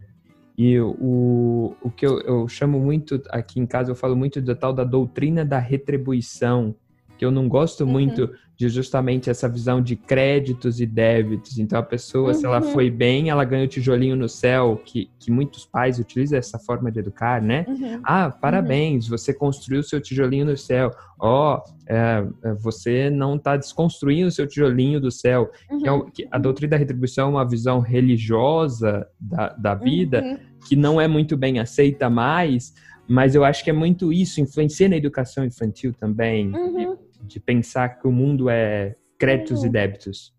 E 0.57 0.79
o, 0.79 1.75
o 1.81 1.89
que 1.89 2.05
eu, 2.05 2.19
eu 2.21 2.47
chamo 2.47 2.79
muito 2.79 3.21
aqui 3.29 3.59
em 3.59 3.65
casa, 3.65 3.91
eu 3.91 3.95
falo 3.95 4.15
muito 4.15 4.41
da 4.41 4.55
tal 4.55 4.71
da 4.71 4.83
doutrina 4.83 5.43
da 5.43 5.57
retribuição, 5.57 6.75
que 7.19 7.25
eu 7.25 7.31
não 7.31 7.49
gosto 7.49 7.83
uhum. 7.83 7.91
muito 7.91 8.31
de 8.55 8.69
justamente 8.69 9.29
essa 9.29 9.47
visão 9.49 9.81
de 9.81 9.97
créditos 9.97 10.79
e 10.79 10.85
débitos. 10.85 11.59
Então, 11.59 11.77
a 11.77 11.83
pessoa, 11.83 12.29
uhum. 12.29 12.33
se 12.33 12.45
ela 12.45 12.61
uhum. 12.61 12.71
foi 12.71 12.89
bem, 12.89 13.29
ela 13.29 13.43
ganha 13.43 13.65
o 13.65 13.67
tijolinho 13.67 14.15
no 14.15 14.29
céu, 14.29 14.81
que, 14.85 15.09
que 15.19 15.29
muitos 15.29 15.65
pais 15.65 15.99
utilizam 15.99 16.39
essa 16.39 16.57
forma 16.57 16.89
de 16.89 16.99
educar, 16.99 17.41
né? 17.41 17.65
Uhum. 17.67 17.99
Ah, 18.05 18.29
parabéns, 18.29 19.05
uhum. 19.05 19.17
você 19.17 19.33
construiu 19.33 19.83
seu 19.83 19.99
tijolinho 19.99 20.45
no 20.45 20.55
céu. 20.55 20.91
Ó, 21.19 21.57
oh, 21.57 21.71
é, 21.87 22.25
você 22.61 23.09
não 23.09 23.35
está 23.35 23.57
desconstruindo 23.57 24.29
o 24.29 24.31
seu 24.31 24.47
tijolinho 24.47 25.01
do 25.01 25.11
céu. 25.11 25.51
É 25.69 25.91
uhum. 25.91 26.09
Que, 26.09 26.25
a 26.31 26.37
doutrina 26.37 26.71
da 26.71 26.77
retribuição 26.77 27.27
é 27.27 27.31
uma 27.31 27.47
visão 27.47 27.81
religiosa 27.81 29.05
da, 29.19 29.49
da 29.49 29.75
vida, 29.75 30.39
que 30.69 30.75
não 30.77 31.01
é 31.01 31.07
muito 31.07 31.35
bem 31.35 31.59
aceita 31.59 32.09
mais, 32.09 32.73
mas 33.09 33.35
eu 33.35 33.43
acho 33.43 33.61
que 33.61 33.69
é 33.69 33.73
muito 33.73 34.13
isso, 34.13 34.39
influencia 34.39 34.87
na 34.87 34.95
educação 34.95 35.43
infantil 35.43 35.93
também. 35.93 36.55
Uhum 36.55 37.08
de 37.21 37.39
pensar 37.39 37.99
que 37.99 38.07
o 38.07 38.11
mundo 38.11 38.49
é 38.49 38.95
créditos 39.17 39.61
uhum. 39.61 39.67
e 39.67 39.69
débitos. 39.69 40.33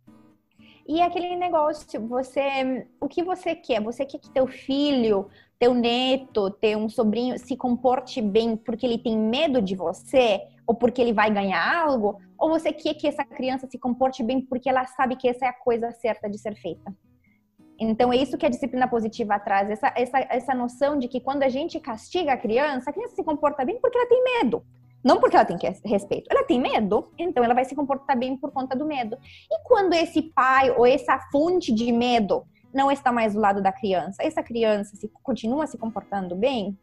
E 0.88 1.00
aquele 1.00 1.36
negócio, 1.36 2.04
você, 2.08 2.86
o 3.00 3.06
que 3.06 3.22
você 3.22 3.54
quer? 3.54 3.80
Você 3.80 4.04
quer 4.04 4.18
que 4.18 4.28
teu 4.30 4.48
filho, 4.48 5.28
teu 5.56 5.72
neto, 5.72 6.50
teu 6.50 6.88
sobrinho 6.88 7.38
se 7.38 7.56
comporte 7.56 8.20
bem 8.20 8.56
porque 8.56 8.86
ele 8.86 8.98
tem 8.98 9.16
medo 9.16 9.62
de 9.62 9.76
você 9.76 10.40
ou 10.66 10.74
porque 10.74 11.00
ele 11.00 11.12
vai 11.12 11.30
ganhar 11.32 11.84
algo? 11.84 12.18
Ou 12.36 12.50
você 12.50 12.72
quer 12.72 12.94
que 12.94 13.06
essa 13.06 13.24
criança 13.24 13.68
se 13.68 13.78
comporte 13.78 14.22
bem 14.24 14.40
porque 14.40 14.68
ela 14.68 14.84
sabe 14.84 15.14
que 15.14 15.28
essa 15.28 15.44
é 15.44 15.48
a 15.48 15.52
coisa 15.52 15.92
certa 15.92 16.28
de 16.28 16.38
ser 16.38 16.56
feita? 16.56 16.92
Então, 17.78 18.12
é 18.12 18.16
isso 18.16 18.36
que 18.36 18.44
a 18.44 18.50
disciplina 18.50 18.88
positiva 18.88 19.38
traz, 19.38 19.70
essa, 19.70 19.92
essa, 19.96 20.18
essa 20.28 20.54
noção 20.54 20.98
de 20.98 21.08
que 21.08 21.20
quando 21.20 21.44
a 21.44 21.48
gente 21.48 21.78
castiga 21.78 22.32
a 22.32 22.36
criança, 22.36 22.90
a 22.90 22.92
criança 22.92 23.14
se 23.14 23.24
comporta 23.24 23.64
bem 23.64 23.80
porque 23.80 23.96
ela 23.96 24.08
tem 24.08 24.22
medo. 24.24 24.62
Não 25.02 25.18
porque 25.18 25.36
ela 25.36 25.44
tem 25.44 25.56
respeito, 25.84 26.28
ela 26.30 26.44
tem 26.44 26.60
medo, 26.60 27.10
então 27.18 27.42
ela 27.42 27.54
vai 27.54 27.64
se 27.64 27.74
comportar 27.74 28.18
bem 28.18 28.36
por 28.36 28.52
conta 28.52 28.76
do 28.76 28.84
medo. 28.84 29.16
E 29.50 29.62
quando 29.64 29.94
esse 29.94 30.22
pai 30.22 30.70
ou 30.70 30.86
essa 30.86 31.18
fonte 31.32 31.72
de 31.72 31.90
medo 31.90 32.44
não 32.72 32.90
está 32.90 33.10
mais 33.10 33.34
do 33.34 33.40
lado 33.40 33.62
da 33.62 33.72
criança, 33.72 34.22
essa 34.22 34.42
criança 34.42 34.96
se, 34.96 35.08
continua 35.22 35.66
se 35.66 35.78
comportando 35.78 36.36
bem? 36.36 36.78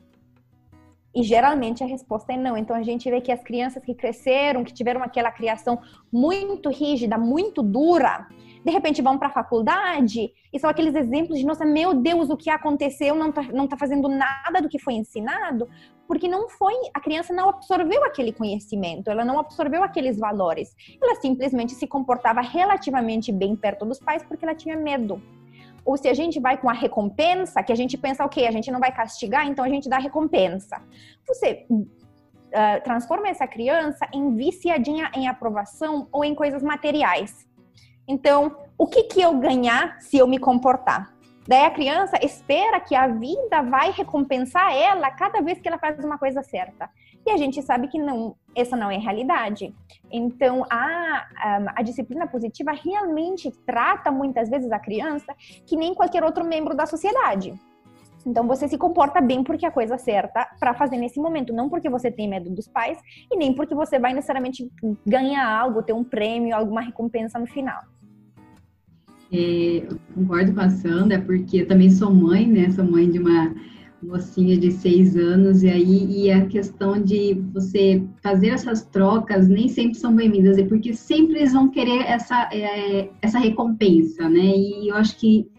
E 1.16 1.24
geralmente 1.24 1.84
a 1.84 1.88
resposta 1.88 2.34
é 2.34 2.38
não. 2.38 2.58
Então 2.58 2.76
a 2.76 2.84
gente 2.84 3.10
vê 3.10 3.22
que 3.22 3.32
as 3.32 3.42
crianças 3.42 3.84
que 3.84 3.96
cresceram, 3.96 4.64
que 4.64 4.74
tiveram 4.74 5.02
aquela 5.02 5.32
criação 5.32 5.80
muito 6.12 6.70
rígida, 6.70 7.18
muito 7.18 7.64
dura, 7.64 8.28
de 8.64 8.72
repente 8.72 9.02
vão 9.02 9.18
para 9.18 9.30
a 9.30 9.32
faculdade 9.32 10.32
e 10.52 10.60
são 10.60 10.70
aqueles 10.70 10.94
exemplos 10.94 11.40
de, 11.40 11.46
nossa, 11.46 11.66
meu 11.66 11.94
Deus, 11.94 12.30
o 12.30 12.38
que 12.38 12.50
aconteceu 12.50 13.16
não 13.16 13.30
está 13.30 13.42
não 13.44 13.68
tá 13.68 13.78
fazendo 13.78 14.10
nada 14.10 14.62
do 14.62 14.70
que 14.70 14.78
foi 14.78 14.94
ensinado, 14.94 15.68
porque 16.08 16.28
não 16.28 16.48
foi, 16.50 16.74
a 16.94 17.00
criança 17.00 17.34
não 17.34 17.50
absorveu 17.50 18.04
aquele 18.06 18.32
conhecimento, 18.32 19.10
ela 19.10 19.26
não 19.26 19.40
absorveu 19.40 19.84
aqueles 19.84 20.18
valores. 20.18 20.76
Ela 21.02 21.16
simplesmente 21.16 21.74
se 21.74 21.86
comportava 21.86 22.42
relativamente 22.42 23.32
bem 23.32 23.56
perto 23.56 23.86
dos 23.86 24.00
pais 24.00 24.24
porque 24.24 24.46
ela 24.46 24.56
tinha 24.56 24.78
medo. 24.78 25.22
Ou 25.84 25.96
se 25.98 26.08
a 26.10 26.14
gente 26.14 26.40
vai 26.40 26.58
com 26.58 26.70
a 26.70 26.74
recompensa, 26.74 27.64
que 27.64 27.72
a 27.72 27.76
gente 27.76 27.98
pensa, 27.98 28.26
ok, 28.26 28.46
a 28.46 28.52
gente 28.52 28.70
não 28.72 28.80
vai 28.80 28.92
castigar, 28.92 29.48
então 29.48 29.64
a 29.64 29.70
gente 29.70 29.88
dá 29.88 29.98
recompensa. 29.98 30.82
Você 31.26 31.66
uh, 31.70 32.84
transforma 32.84 33.30
essa 33.30 33.48
criança 33.48 34.06
em 34.14 34.36
viciadinha 34.36 35.10
em 35.16 35.28
aprovação 35.28 36.08
ou 36.12 36.26
em 36.26 36.36
coisas 36.36 36.62
materiais. 36.62 37.48
Então, 38.08 38.58
o 38.78 38.88
que, 38.88 39.04
que 39.04 39.22
eu 39.22 39.38
ganhar 39.40 40.00
se 40.02 40.18
eu 40.18 40.28
me 40.28 40.40
comportar? 40.40 41.17
Daí 41.48 41.64
a 41.64 41.72
criança 41.72 42.18
espera 42.22 42.80
que 42.80 42.94
a 42.94 43.08
vida 43.08 43.62
vai 43.62 43.92
recompensar 43.92 44.76
ela 44.76 45.10
cada 45.12 45.42
vez 45.42 45.60
que 45.60 45.68
ela 45.68 45.78
faz 45.78 46.04
uma 46.04 46.18
coisa 46.18 46.44
certa. 46.44 46.90
E 47.26 47.32
a 47.32 47.38
gente 47.38 47.62
sabe 47.62 47.88
que 47.88 47.98
não, 47.98 48.36
essa 48.56 48.76
não 48.76 48.92
é 48.92 48.98
realidade. 48.98 49.74
Então, 50.12 50.66
a, 50.70 51.28
a, 51.76 51.82
disciplina 51.82 52.28
positiva 52.28 52.72
realmente 52.72 53.52
trata 53.66 54.12
muitas 54.12 54.50
vezes 54.50 54.72
a 54.72 54.80
criança 54.80 55.34
que 55.66 55.76
nem 55.76 55.94
qualquer 55.94 56.24
outro 56.24 56.44
membro 56.44 56.76
da 56.76 56.86
sociedade. 56.86 57.54
Então, 58.26 58.46
você 58.46 58.68
se 58.68 58.78
comporta 58.78 59.22
bem 59.22 59.42
porque 59.42 59.66
é 59.66 59.70
a 59.70 59.72
coisa 59.72 59.98
certa 59.98 60.50
para 60.60 60.74
fazer 60.74 60.98
nesse 60.98 61.20
momento, 61.20 61.54
não 61.54 61.70
porque 61.70 61.90
você 61.90 62.12
tem 62.12 62.28
medo 62.28 62.50
dos 62.50 62.68
pais 62.68 63.00
e 63.32 63.38
nem 63.38 63.54
porque 63.54 63.74
você 63.74 63.98
vai 64.00 64.14
necessariamente 64.14 64.70
ganhar 65.06 65.48
algo, 65.48 65.82
ter 65.82 65.94
um 65.94 66.04
prêmio, 66.04 66.56
alguma 66.56 66.82
recompensa 66.82 67.40
no 67.40 67.48
final. 67.48 67.82
É, 69.32 69.88
concordo 70.14 70.54
com 70.54 70.62
a 70.62 70.70
Sandra, 70.70 71.22
porque 71.22 71.62
eu 71.62 71.68
também 71.68 71.90
sou 71.90 72.14
mãe, 72.14 72.48
né? 72.48 72.70
Sou 72.72 72.86
mãe 72.86 73.10
de 73.10 73.20
uma 73.20 73.54
mocinha 74.02 74.58
de 74.58 74.72
seis 74.72 75.16
anos, 75.16 75.64
e 75.64 75.70
aí 75.70 76.26
e 76.26 76.32
a 76.32 76.46
questão 76.46 77.02
de 77.02 77.34
você 77.54 78.04
fazer 78.22 78.50
essas 78.50 78.86
trocas 78.86 79.48
nem 79.48 79.68
sempre 79.68 79.98
são 79.98 80.16
bem-vindas, 80.16 80.58
é 80.58 80.64
porque 80.64 80.94
sempre 80.94 81.38
eles 81.40 81.54
vão 81.54 81.70
querer 81.70 82.04
essa, 82.04 82.48
é, 82.54 83.10
essa 83.22 83.40
recompensa, 83.40 84.30
né? 84.30 84.40
E 84.40 84.90
eu 84.90 84.96
acho 84.96 85.18
que 85.18 85.50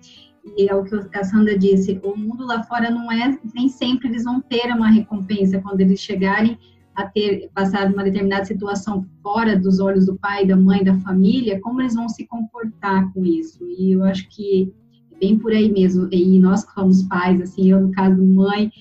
é 0.59 0.75
o 0.75 0.85
que 0.85 1.19
a 1.19 1.25
Sandra 1.25 1.59
disse, 1.59 2.01
o 2.03 2.17
mundo 2.17 2.47
lá 2.47 2.63
fora 2.63 2.91
não 2.91 3.11
é, 3.11 3.39
nem 3.55 3.69
sempre 3.69 4.09
eles 4.09 4.25
vão 4.25 4.41
ter 4.41 4.73
uma 4.73 4.89
recompensa 4.89 5.61
quando 5.61 5.81
eles 5.81 6.01
chegarem 6.01 6.57
a 6.99 7.07
ter 7.07 7.49
passado 7.55 7.95
uma 7.95 8.02
determinada 8.02 8.45
situação 8.45 9.07
fora 9.23 9.57
dos 9.57 9.78
olhos 9.78 10.07
do 10.07 10.17
pai, 10.17 10.45
da 10.45 10.57
mãe, 10.57 10.83
da 10.83 10.99
família, 10.99 11.61
como 11.61 11.81
eles 11.81 11.95
vão 11.95 12.09
se 12.09 12.26
comportar 12.26 13.12
com 13.12 13.25
isso. 13.25 13.64
E 13.78 13.93
eu 13.93 14.02
acho 14.02 14.28
que 14.28 14.73
é 15.12 15.19
bem 15.21 15.38
por 15.38 15.52
aí 15.52 15.71
mesmo. 15.71 16.09
E 16.11 16.40
nós 16.40 16.64
que 16.64 16.73
somos 16.73 17.05
pais, 17.05 17.40
assim, 17.40 17.71
eu 17.71 17.81
no 17.81 17.93
caso 17.93 18.21
mãe, 18.21 18.73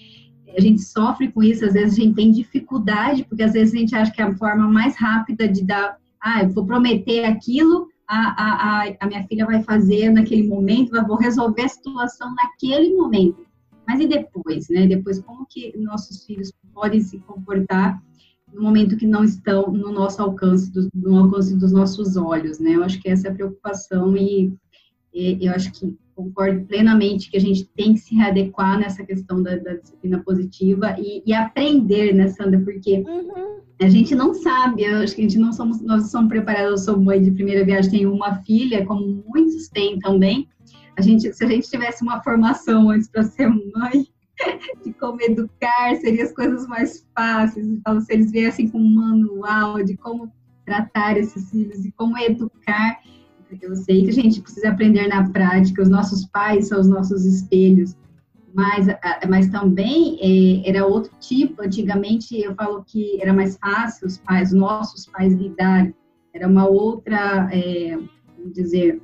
a 0.58 0.60
gente 0.60 0.82
sofre 0.82 1.32
com 1.32 1.44
isso, 1.44 1.64
às 1.64 1.74
vezes 1.74 1.94
a 1.94 2.02
gente 2.02 2.16
tem 2.16 2.32
dificuldade, 2.32 3.24
porque 3.24 3.44
às 3.44 3.54
vezes 3.54 3.76
a 3.76 3.78
gente 3.78 3.96
acha 3.96 4.12
que 4.12 4.20
é 4.20 4.26
a 4.26 4.36
forma 4.36 4.68
mais 4.68 4.96
rápida 4.96 5.48
de 5.48 5.64
dar, 5.64 5.96
ah, 6.20 6.42
eu 6.42 6.50
vou 6.50 6.66
prometer 6.66 7.24
aquilo, 7.24 7.88
a, 8.08 8.82
a, 8.82 8.96
a 9.00 9.06
minha 9.06 9.24
filha 9.28 9.46
vai 9.46 9.62
fazer 9.62 10.10
naquele 10.10 10.48
momento, 10.48 11.00
vou 11.06 11.18
resolver 11.18 11.62
a 11.62 11.70
situação 11.70 12.34
naquele 12.34 12.96
momento. 12.96 13.46
Mas 13.88 14.02
e 14.02 14.08
depois, 14.08 14.68
né? 14.70 14.86
Depois, 14.86 15.20
como 15.22 15.46
que 15.46 15.76
nossos 15.78 16.26
filhos 16.26 16.52
podem 16.74 17.00
se 17.00 17.20
comportar 17.20 18.02
no 18.54 18.62
momento 18.62 18.98
que 18.98 19.08
não 19.08 19.24
estão 19.24 19.72
no 19.72 19.92
nosso 19.92 20.22
alcance, 20.22 20.72
do, 20.72 20.90
no 20.94 21.18
alcance 21.18 21.56
dos 21.56 21.72
nossos 21.72 22.18
olhos, 22.18 22.60
né? 22.60 22.76
Eu 22.76 22.84
acho 22.84 23.00
que 23.00 23.10
essa 23.10 23.28
é 23.28 23.32
a 23.32 23.34
preocupação 23.34 24.16
e, 24.16 24.54
e 25.14 25.46
eu 25.46 25.54
acho 25.54 25.72
que 25.72 25.96
concordo 26.18 26.66
plenamente 26.66 27.30
que 27.30 27.38
a 27.38 27.40
gente 27.40 27.66
tem 27.76 27.94
que 27.94 28.00
se 28.00 28.16
readequar 28.16 28.80
nessa 28.80 29.06
questão 29.06 29.42
da, 29.44 29.56
da 29.56 29.76
disciplina 29.76 30.20
positiva 30.24 30.96
e, 30.98 31.22
e, 31.26 31.34
aprender, 31.34 32.14
né, 32.14 32.28
Sandra? 32.30 32.60
Porque 32.60 33.04
uhum. 33.08 33.60
a 33.80 33.88
gente 33.88 34.16
não 34.16 34.34
sabe, 34.34 34.84
eu 34.84 34.98
acho 34.98 35.14
que 35.16 35.22
a 35.22 35.24
gente 35.24 35.38
não 35.38 35.54
somos, 35.54 35.80
nós 35.82 36.10
somos 36.10 36.30
preparados, 36.30 36.72
eu 36.72 36.78
sou 36.78 37.00
mãe 37.00 37.22
de 37.22 37.32
primeira 37.32 37.64
viagem, 37.64 37.92
tenho 37.92 38.12
uma 38.12 38.36
filha, 38.42 38.86
como 38.86 39.24
muitos 39.28 39.70
têm 39.70 40.00
também. 40.00 40.50
A 40.98 41.02
gente, 41.02 41.32
se 41.32 41.44
a 41.44 41.48
gente 41.48 41.70
tivesse 41.70 42.04
uma 42.04 42.22
formação 42.24 42.90
antes 42.90 43.08
para 43.08 43.24
ser 43.24 43.48
mãe, 43.48 44.08
de 44.84 44.94
como 44.94 45.22
educar, 45.22 45.96
seriam 46.00 46.26
as 46.26 46.34
coisas 46.34 46.68
mais 46.68 47.08
fáceis. 47.16 47.68
Então, 47.68 48.00
se 48.02 48.14
eles 48.14 48.32
viessem 48.32 48.68
com 48.68 48.80
um 48.80 48.96
manual 48.96 49.84
de 49.84 49.96
como 49.98 50.32
tratar 50.66 51.18
esses 51.18 51.50
filhos 51.50 51.86
e 51.86 51.92
como 51.92 52.18
educar, 52.18 53.00
eu 53.62 53.76
sei 53.76 54.04
que 54.04 54.10
a 54.10 54.14
gente 54.14 54.42
precisa 54.42 54.70
aprender 54.70 55.08
na 55.08 55.30
prática, 55.30 55.82
os 55.82 55.90
nossos 55.90 56.26
pais 56.26 56.68
são 56.68 56.80
os 56.80 56.88
nossos 56.88 57.26
espelhos, 57.26 57.96
mas, 58.54 58.88
mas 59.30 59.48
também 59.50 60.18
é, 60.20 60.70
era 60.70 60.86
outro 60.86 61.12
tipo. 61.20 61.62
Antigamente, 61.62 62.38
eu 62.38 62.56
falo 62.56 62.84
que 62.84 63.22
era 63.22 63.34
mais 63.34 63.58
fácil 63.58 64.08
os 64.08 64.18
pais, 64.18 64.52
nossos 64.52 65.06
pais 65.06 65.34
lidarem, 65.34 65.94
era 66.34 66.48
uma 66.48 66.68
outra, 66.68 67.48
é, 67.52 67.98
vamos 68.38 68.54
dizer, 68.54 69.02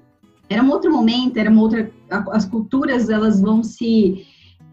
era 0.53 0.63
um 0.63 0.69
outro 0.69 0.91
momento, 0.91 1.37
era 1.37 1.49
uma 1.49 1.61
outra, 1.61 1.91
as 2.09 2.45
culturas 2.45 3.09
elas 3.09 3.41
vão 3.41 3.63
se 3.63 4.25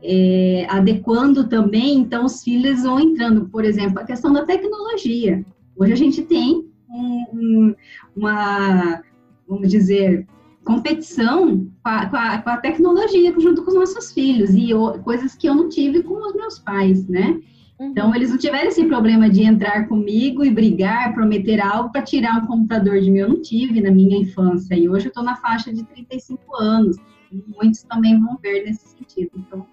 é, 0.02 0.66
adequando 0.68 1.49
também, 1.49 1.99
então 1.99 2.25
os 2.25 2.42
filhos 2.42 2.82
vão 2.82 3.00
entrando, 3.00 3.46
por 3.49 3.64
exemplo, 3.64 3.99
a 3.99 4.04
questão 4.04 4.32
da 4.32 4.44
tecnologia. 4.44 5.44
Hoje 5.76 5.92
a 5.92 5.96
gente 5.96 6.22
tem 6.22 6.68
um, 6.88 7.75
uma, 8.14 9.02
vamos 9.49 9.68
dizer, 9.68 10.26
competição 10.64 11.66
com 11.82 11.88
a, 11.88 12.38
com, 12.42 12.50
a, 12.50 12.56
tecnologia 12.58 13.34
junto 13.38 13.62
com 13.62 13.70
os 13.70 13.76
nossos 13.76 14.12
filhos 14.12 14.50
e 14.50 14.70
coisas 15.02 15.34
que 15.34 15.49
eu 15.49 15.54
não 15.54 15.68
tive 15.68 16.02
com 16.02 16.14
os 16.26 16.34
meus 16.34 16.58
pais, 16.58 17.08
né? 17.08 17.40
Então, 17.80 18.14
eles 18.14 18.30
não 18.30 18.38
tiveram 18.38 18.68
esse 18.68 18.84
problema 18.84 19.28
de 19.30 19.42
entrar 19.42 19.88
comigo 19.88 20.44
e 20.44 20.50
brigar, 20.50 21.14
prometer 21.14 21.60
algo 21.60 21.90
para 21.90 22.02
tirar 22.02 22.42
um 22.42 22.46
computador 22.46 23.00
de 23.00 23.10
mim. 23.10 23.18
Eu 23.18 23.28
não 23.28 23.40
tive 23.40 23.80
na 23.80 23.90
minha 23.90 24.18
infância. 24.18 24.75
E 24.75 24.88
hoje 24.88 25.06
eu 25.06 25.10
estou 25.10 25.25
na 25.25 25.37
faixa 25.37 25.72
de 25.72 25.82
35 25.84 26.56
anos. 26.56 26.96
E 27.32 27.42
muitos 27.56 27.82
também 27.84 28.20
vão 28.20 28.37
ver 28.42 28.64
nesse 28.64 28.88
sentido. 28.88 29.30
Então, 29.37 29.66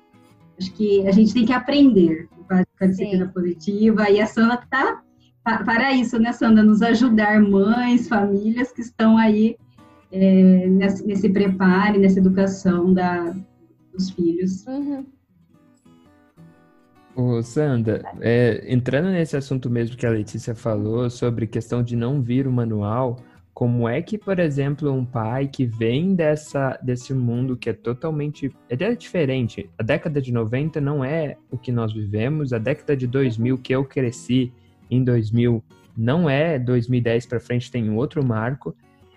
Acho 0.60 0.74
que 0.74 1.08
a 1.08 1.12
gente 1.12 1.34
tem 1.34 1.46
que 1.46 1.54
aprender 1.54 2.28
com 2.48 2.54
a 2.54 2.88
disciplina 2.88 3.28
Sim. 3.28 3.32
positiva 3.32 4.10
e 4.10 4.20
a 4.20 4.26
Sandra 4.26 4.60
está 4.64 5.04
para 5.64 5.94
isso, 5.94 6.18
né, 6.20 6.34
Sandra? 6.34 6.64
Nos 6.64 6.82
ajudar 6.82 7.40
mães, 7.40 8.08
famílias 8.08 8.72
que 8.72 8.82
estão 8.82 9.18
aí 9.18 9.56
é, 10.12 10.68
nesse, 10.68 11.06
nesse 11.06 11.30
preparo, 11.30 12.00
nessa 12.00 12.20
educação 12.20 12.92
da, 12.92 13.36
dos 13.94 14.10
filhos. 14.10 14.66
Uhum. 14.66 15.06
Ô, 17.18 17.42
Sandra, 17.42 18.04
é, 18.22 18.64
entrando 18.72 19.10
nesse 19.10 19.36
assunto 19.36 19.72
mesmo 19.72 19.98
que 19.98 20.06
a 20.06 20.10
Letícia 20.12 20.54
falou 20.54 21.10
sobre 21.10 21.48
questão 21.48 21.82
de 21.82 21.96
não 21.96 22.22
vir 22.22 22.46
o 22.46 22.52
manual, 22.52 23.18
como 23.56 23.90
é 23.90 24.04
que, 24.04 24.20
por 24.20 24.38
exemplo, 24.38 24.94
um 24.94 25.04
pai 25.04 25.48
que 25.48 25.66
vem 25.66 26.14
dessa, 26.14 26.78
desse 26.80 27.16
mundo 27.16 27.58
que 27.58 27.72
é 27.72 27.74
totalmente. 27.74 28.56
é 28.70 28.76
diferente. 28.94 29.68
A 29.80 29.82
década 29.82 30.22
de 30.22 30.32
90 30.32 30.80
não 30.80 31.04
é 31.04 31.38
o 31.50 31.58
que 31.58 31.72
nós 31.72 31.92
vivemos, 31.92 32.54
a 32.54 32.60
década 32.60 32.96
de 32.96 33.08
2000 33.08 33.58
que 33.58 33.74
eu 33.74 33.84
cresci 33.84 34.54
em 34.88 35.04
2000 35.04 35.64
não 35.98 36.30
é 36.30 36.60
2010 36.60 37.26
para 37.26 37.40
frente, 37.40 37.72
tem 37.72 37.90
um 37.90 37.96
outro 37.96 38.24
marco. 38.24 38.76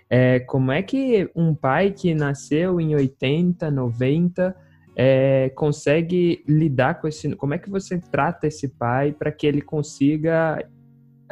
É, 0.09 0.39
como 0.39 0.71
é 0.71 0.81
que 0.81 1.29
um 1.35 1.53
pai 1.53 1.91
que 1.91 2.15
nasceu 2.15 2.81
em 2.81 2.95
80, 2.95 3.69
90 3.69 4.55
é, 4.95 5.49
consegue 5.55 6.43
lidar 6.47 7.01
com 7.01 7.07
esse. 7.07 7.35
Como 7.35 7.53
é 7.53 7.57
que 7.57 7.69
você 7.69 7.99
trata 7.99 8.47
esse 8.47 8.67
pai 8.67 9.11
para 9.11 9.31
que 9.31 9.47
ele 9.47 9.61
consiga 9.61 10.63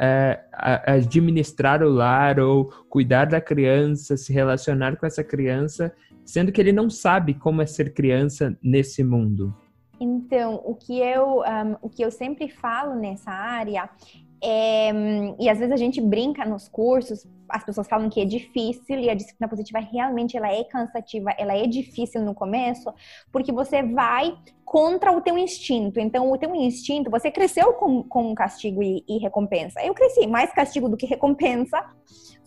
é, 0.00 0.40
administrar 0.86 1.82
o 1.82 1.90
lar 1.90 2.40
ou 2.40 2.66
cuidar 2.88 3.26
da 3.26 3.40
criança, 3.40 4.16
se 4.16 4.32
relacionar 4.32 4.96
com 4.96 5.06
essa 5.06 5.22
criança, 5.22 5.92
sendo 6.24 6.50
que 6.50 6.60
ele 6.60 6.72
não 6.72 6.88
sabe 6.88 7.34
como 7.34 7.60
é 7.60 7.66
ser 7.66 7.92
criança 7.92 8.56
nesse 8.62 9.04
mundo? 9.04 9.54
Então, 10.00 10.62
o 10.64 10.74
que 10.74 10.98
eu, 10.98 11.40
um, 11.40 11.76
o 11.82 11.90
que 11.90 12.02
eu 12.02 12.10
sempre 12.10 12.48
falo 12.48 12.94
nessa 12.94 13.30
área 13.30 13.90
é, 14.42 14.90
e 15.38 15.48
às 15.48 15.58
vezes 15.58 15.72
a 15.72 15.76
gente 15.76 16.00
brinca 16.00 16.44
nos 16.44 16.66
cursos, 16.68 17.26
as 17.48 17.62
pessoas 17.62 17.86
falam 17.86 18.08
que 18.08 18.20
é 18.20 18.24
difícil 18.24 18.98
e 18.98 19.10
a 19.10 19.14
disciplina 19.14 19.48
positiva 19.48 19.78
realmente 19.80 20.36
ela 20.36 20.50
é 20.50 20.64
cansativa, 20.64 21.30
ela 21.36 21.54
é 21.54 21.66
difícil 21.66 22.22
no 22.22 22.34
começo, 22.34 22.92
porque 23.30 23.52
você 23.52 23.82
vai 23.82 24.34
contra 24.64 25.12
o 25.12 25.20
teu 25.20 25.36
instinto. 25.36 25.98
Então, 26.00 26.30
o 26.30 26.38
teu 26.38 26.54
instinto, 26.54 27.10
você 27.10 27.30
cresceu 27.30 27.72
com, 27.74 28.02
com 28.04 28.34
castigo 28.34 28.82
e, 28.82 29.04
e 29.08 29.18
recompensa. 29.18 29.84
Eu 29.84 29.92
cresci 29.92 30.26
mais 30.26 30.52
castigo 30.52 30.88
do 30.88 30.96
que 30.96 31.06
recompensa, 31.06 31.84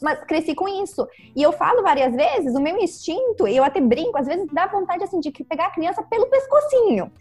mas 0.01 0.23
cresci 0.23 0.55
com 0.55 0.67
isso. 0.67 1.07
E 1.35 1.43
eu 1.43 1.51
falo 1.51 1.83
várias 1.83 2.15
vezes, 2.15 2.55
o 2.55 2.61
meu 2.61 2.77
instinto, 2.77 3.45
eu 3.45 3.63
até 3.63 3.79
brinco, 3.81 4.17
às 4.17 4.25
vezes 4.25 4.47
dá 4.51 4.67
vontade 4.67 5.03
assim 5.03 5.19
de 5.19 5.31
pegar 5.31 5.67
a 5.67 5.71
criança 5.71 6.01
pelo 6.01 6.27
pescocinho. 6.27 7.11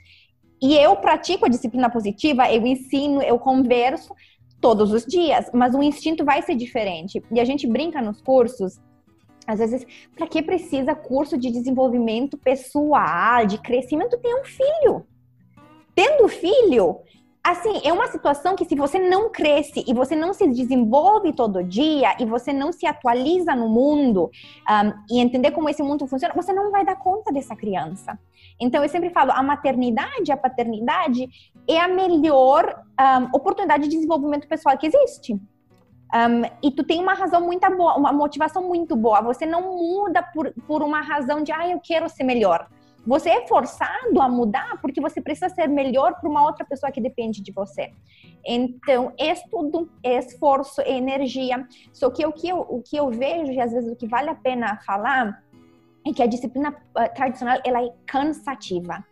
E 0.63 0.77
eu 0.77 0.95
pratico 0.95 1.45
a 1.45 1.49
disciplina 1.49 1.91
positiva, 1.91 2.49
eu 2.53 2.65
ensino, 2.65 3.21
eu 3.21 3.37
converso, 3.37 4.15
todos 4.63 4.93
os 4.93 5.05
dias, 5.05 5.51
mas 5.53 5.75
o 5.75 5.83
instinto 5.83 6.25
vai 6.25 6.41
ser 6.41 6.55
diferente. 6.55 7.21
E 7.31 7.41
a 7.41 7.45
gente 7.45 7.67
brinca 7.67 8.01
nos 8.01 8.23
cursos, 8.23 8.81
às 9.47 9.59
vezes, 9.59 9.85
para 10.17 10.29
que 10.29 10.41
precisa 10.41 10.95
curso 10.95 11.37
de 11.37 11.51
desenvolvimento 11.51 12.39
pessoal, 12.39 13.45
de 13.45 13.59
crescimento? 13.59 14.17
Tem 14.19 14.41
um 14.41 14.45
filho. 14.45 15.05
Tendo 15.95 16.29
filho, 16.29 17.01
assim, 17.43 17.81
é 17.85 17.93
uma 17.93 18.07
situação 18.07 18.55
que 18.55 18.65
se 18.65 18.75
você 18.77 18.99
não 18.99 19.31
cresce 19.31 19.85
e 19.87 19.93
você 19.93 20.15
não 20.15 20.33
se 20.33 20.47
desenvolve 20.47 21.33
todo 21.33 21.65
dia 21.65 22.15
e 22.21 22.25
você 22.25 22.53
não 22.53 22.73
se 22.73 22.87
atualiza 22.87 23.55
no 23.55 23.69
mundo 23.69 24.31
um, 24.71 24.93
e 25.11 25.21
entender 25.21 25.51
como 25.51 25.69
esse 25.69 25.83
mundo 25.83 26.07
funciona, 26.07 26.35
você 26.35 26.53
não 26.53 26.71
vai 26.71 26.85
dar 26.85 26.97
conta 26.97 27.33
dessa 27.33 27.57
criança. 27.57 28.19
Então, 28.61 28.83
eu 28.83 28.89
sempre 28.89 29.11
falo, 29.11 29.33
a 29.33 29.43
maternidade, 29.43 30.31
a 30.31 30.37
paternidade 30.37 31.29
é 31.69 31.81
a 31.81 31.89
melhor 31.89 32.81
um, 33.01 33.37
oportunidade 33.37 33.85
de 33.85 33.91
desenvolvimento 33.91 34.47
pessoal 34.47 34.79
que 34.79 34.87
existe. 34.87 35.35
Um, 36.15 36.43
e 36.63 36.71
tu 36.71 36.85
tem 36.85 37.01
uma 37.01 37.15
razão 37.15 37.41
muito 37.41 37.69
boa, 37.77 37.97
uma 37.97 38.13
motivação 38.13 38.63
muito 38.63 38.95
boa. 38.95 39.21
Você 39.23 39.47
não 39.47 39.77
muda 39.77 40.23
por, 40.23 40.53
por 40.67 40.83
uma 40.83 41.01
razão 41.01 41.43
de, 41.43 41.51
ah, 41.51 41.69
eu 41.69 41.81
quero 41.81 42.09
ser 42.09 42.23
melhor. 42.23 42.69
Você 43.07 43.31
é 43.31 43.47
forçado 43.47 44.21
a 44.21 44.29
mudar 44.29 44.81
porque 44.81 45.01
você 45.01 45.21
precisa 45.21 45.49
ser 45.49 45.67
melhor 45.67 46.21
para 46.21 46.31
uma 46.31 46.45
outra 46.45 46.65
pessoa 46.65 46.93
que 46.93 47.01
depende 47.01 47.43
de 47.43 47.51
você. 47.51 47.91
Então, 48.47 49.13
é 49.19 49.33
estudo, 49.33 49.91
é 50.03 50.19
esforço, 50.19 50.81
é 50.81 50.93
energia. 50.93 51.67
Só 51.93 52.11
que 52.11 52.25
o 52.25 52.33
que 52.33 52.49
eu, 52.49 52.61
o 52.61 52.81
que 52.81 52.97
eu 52.97 53.11
vejo, 53.11 53.51
e 53.51 53.61
às 53.61 53.73
vezes 53.73 53.91
o 53.91 53.97
que 53.97 54.07
vale 54.07 54.31
a 54.31 54.35
pena 54.35 54.79
falar, 54.87 55.43
é 56.07 56.13
que 56.13 56.23
a 56.23 56.27
disciplina 56.27 56.71
uh, 56.71 57.15
tradicional 57.15 57.61
ela 57.65 57.83
é 57.83 57.91
cansativa. 58.07 59.05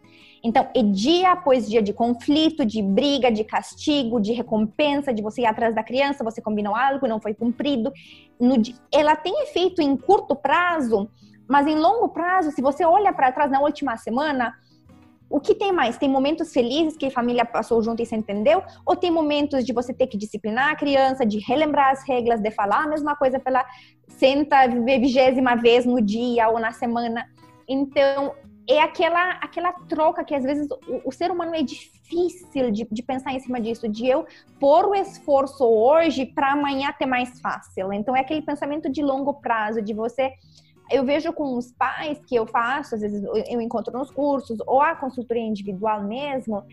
Então, 0.43 0.69
é 0.75 0.83
dia 0.83 1.33
após 1.33 1.69
dia 1.69 1.83
de 1.83 1.93
conflito, 1.93 2.65
de 2.65 2.83
briga, 2.83 3.31
de 3.31 3.45
castigo, 3.45 4.21
de 4.21 4.33
recompensa, 4.33 5.13
de 5.13 5.23
você 5.23 5.43
ir 5.43 5.47
atrás 5.47 5.75
da 5.75 5.83
criança, 5.83 6.25
você 6.25 6.41
combinou 6.41 6.75
algo, 6.75 7.07
não 7.07 7.21
foi 7.21 7.35
cumprido. 7.35 7.93
No, 8.41 8.55
ela 8.93 9.15
tem 9.15 9.43
efeito 9.43 9.83
em 9.83 9.97
curto 9.97 10.35
prazo, 10.35 11.11
mas 11.51 11.67
em 11.67 11.75
longo 11.75 12.09
prazo, 12.11 12.53
se 12.53 12.63
você 12.63 12.85
olha 12.85 13.13
para 13.13 13.33
trás 13.33 13.51
na 13.51 13.61
última 13.61 13.97
semana, 13.97 14.55
o 15.29 15.41
que 15.41 15.53
tem 15.53 15.73
mais? 15.73 15.99
Tem 15.99 16.09
momentos 16.09 16.53
felizes 16.53 16.97
que 16.97 17.07
a 17.07 17.11
família 17.11 17.45
passou 17.45 17.83
junto 17.83 18.01
e 18.01 18.07
se 18.07 18.15
entendeu? 18.15 18.63
Ou 18.87 18.95
tem 18.95 19.11
momentos 19.11 19.67
de 19.67 19.73
você 19.73 19.93
ter 19.93 20.07
que 20.07 20.17
disciplinar 20.17 20.71
a 20.71 20.77
criança, 20.77 21.27
de 21.27 21.41
relembrar 21.41 21.91
as 21.91 22.07
regras, 22.07 22.41
de 22.41 22.53
falar 22.53 22.85
a 22.85 22.87
mesma 22.87 23.17
coisa 23.17 23.41
pela 23.41 23.67
centa 24.07 24.69
vigésima 24.69 25.57
vez 25.57 25.85
no 25.85 26.01
dia 26.01 26.49
ou 26.49 26.61
na 26.61 26.71
semana? 26.71 27.27
Então, 27.69 28.33
é 28.69 28.81
aquela, 28.81 29.33
aquela 29.41 29.73
troca 29.89 30.23
que 30.23 30.37
às 30.37 30.45
vezes 30.45 30.69
o, 30.71 31.09
o 31.09 31.11
ser 31.11 31.33
humano 31.33 31.57
é 31.57 31.63
difícil 31.65 32.71
de, 32.71 32.87
de, 32.89 33.03
pensar 33.03 33.33
em 33.33 33.41
cima 33.41 33.61
disso, 33.61 33.89
de 33.89 34.07
eu 34.07 34.25
pôr 34.61 34.87
o 34.87 34.95
esforço 34.95 35.65
hoje 35.65 36.27
para 36.27 36.53
amanhã 36.53 36.95
ter 36.97 37.07
mais 37.07 37.41
fácil. 37.41 37.93
Então, 37.93 38.15
é 38.15 38.21
aquele 38.21 38.43
pensamento 38.43 38.89
de 38.89 39.03
longo 39.03 39.35
prazo, 39.35 39.83
de 39.83 39.93
você 39.93 40.31
eu 40.91 41.05
vejo 41.05 41.33
com 41.33 41.57
os 41.57 41.73
pais 41.73 42.19
que 42.27 42.35
eu 42.35 42.47
faço, 42.47 42.95
às 42.95 43.01
vezes 43.01 43.23
eu 43.49 43.61
encontro 43.61 43.97
nos 43.97 44.11
cursos, 44.11 44.59
ou 44.67 44.81
a 44.81 44.95
consultoria 44.97 45.43
individual 45.43 46.03
mesmo, 46.03 46.65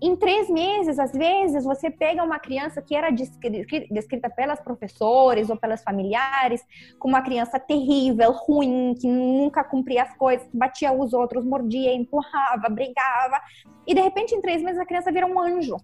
em 0.00 0.14
três 0.14 0.50
meses, 0.50 0.98
às 0.98 1.12
vezes, 1.12 1.64
você 1.64 1.90
pega 1.90 2.22
uma 2.22 2.38
criança 2.38 2.82
que 2.82 2.94
era 2.94 3.10
descrita 3.10 4.28
pelas 4.28 4.60
professores 4.60 5.48
ou 5.48 5.56
pelas 5.56 5.82
familiares 5.82 6.62
como 6.98 7.14
uma 7.14 7.22
criança 7.22 7.58
terrível, 7.58 8.30
ruim, 8.30 8.94
que 9.00 9.08
nunca 9.08 9.64
cumpria 9.64 10.02
as 10.02 10.14
coisas, 10.14 10.46
que 10.46 10.56
batia 10.56 10.92
os 10.92 11.14
outros, 11.14 11.46
mordia, 11.46 11.94
empurrava, 11.94 12.68
brigava. 12.68 13.40
E 13.86 13.94
de 13.94 14.00
repente, 14.02 14.34
em 14.34 14.40
três 14.42 14.62
meses, 14.62 14.78
a 14.78 14.84
criança 14.84 15.10
vira 15.10 15.26
um 15.26 15.40
anjo 15.40 15.76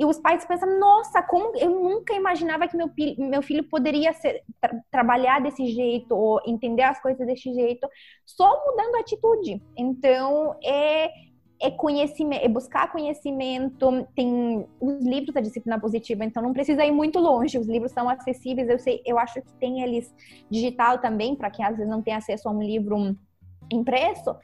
e 0.00 0.04
os 0.06 0.18
pais 0.18 0.46
pensam, 0.46 0.80
nossa, 0.80 1.22
como 1.22 1.54
eu 1.58 1.68
nunca 1.68 2.14
imaginava 2.14 2.66
que 2.66 2.74
meu, 2.74 2.90
meu 3.18 3.42
filho 3.42 3.62
poderia 3.64 4.14
ser, 4.14 4.42
tra 4.58 4.74
trabalhar 4.90 5.42
desse 5.42 5.66
jeito 5.66 6.16
ou 6.16 6.40
entender 6.46 6.84
as 6.84 6.98
coisas 7.02 7.26
desse 7.26 7.52
jeito, 7.52 7.86
só 8.24 8.48
mudando 8.64 8.94
a 8.94 9.00
atitude. 9.00 9.62
Então, 9.76 10.56
é, 10.64 11.10
é 11.60 11.70
conhecimento, 11.70 12.42
é 12.42 12.48
buscar 12.48 12.90
conhecimento, 12.90 14.08
tem 14.16 14.66
os 14.80 15.04
livros 15.04 15.34
da 15.34 15.42
disciplina 15.42 15.78
positiva, 15.78 16.24
então 16.24 16.42
não 16.42 16.54
precisa 16.54 16.82
ir 16.82 16.92
muito 16.92 17.18
longe, 17.18 17.58
os 17.58 17.68
livros 17.68 17.92
são 17.92 18.08
acessíveis, 18.08 18.70
eu 18.70 18.78
sei, 18.78 19.02
eu 19.04 19.18
acho 19.18 19.42
que 19.42 19.52
tem 19.60 19.82
eles 19.82 20.10
digital 20.50 20.96
também, 20.96 21.36
para 21.36 21.50
quem 21.50 21.62
às 21.62 21.76
vezes 21.76 21.90
não 21.90 22.00
tem 22.00 22.14
acesso 22.14 22.48
a 22.48 22.52
um 22.52 22.62
livro 22.62 23.14
impresso, 23.70 24.34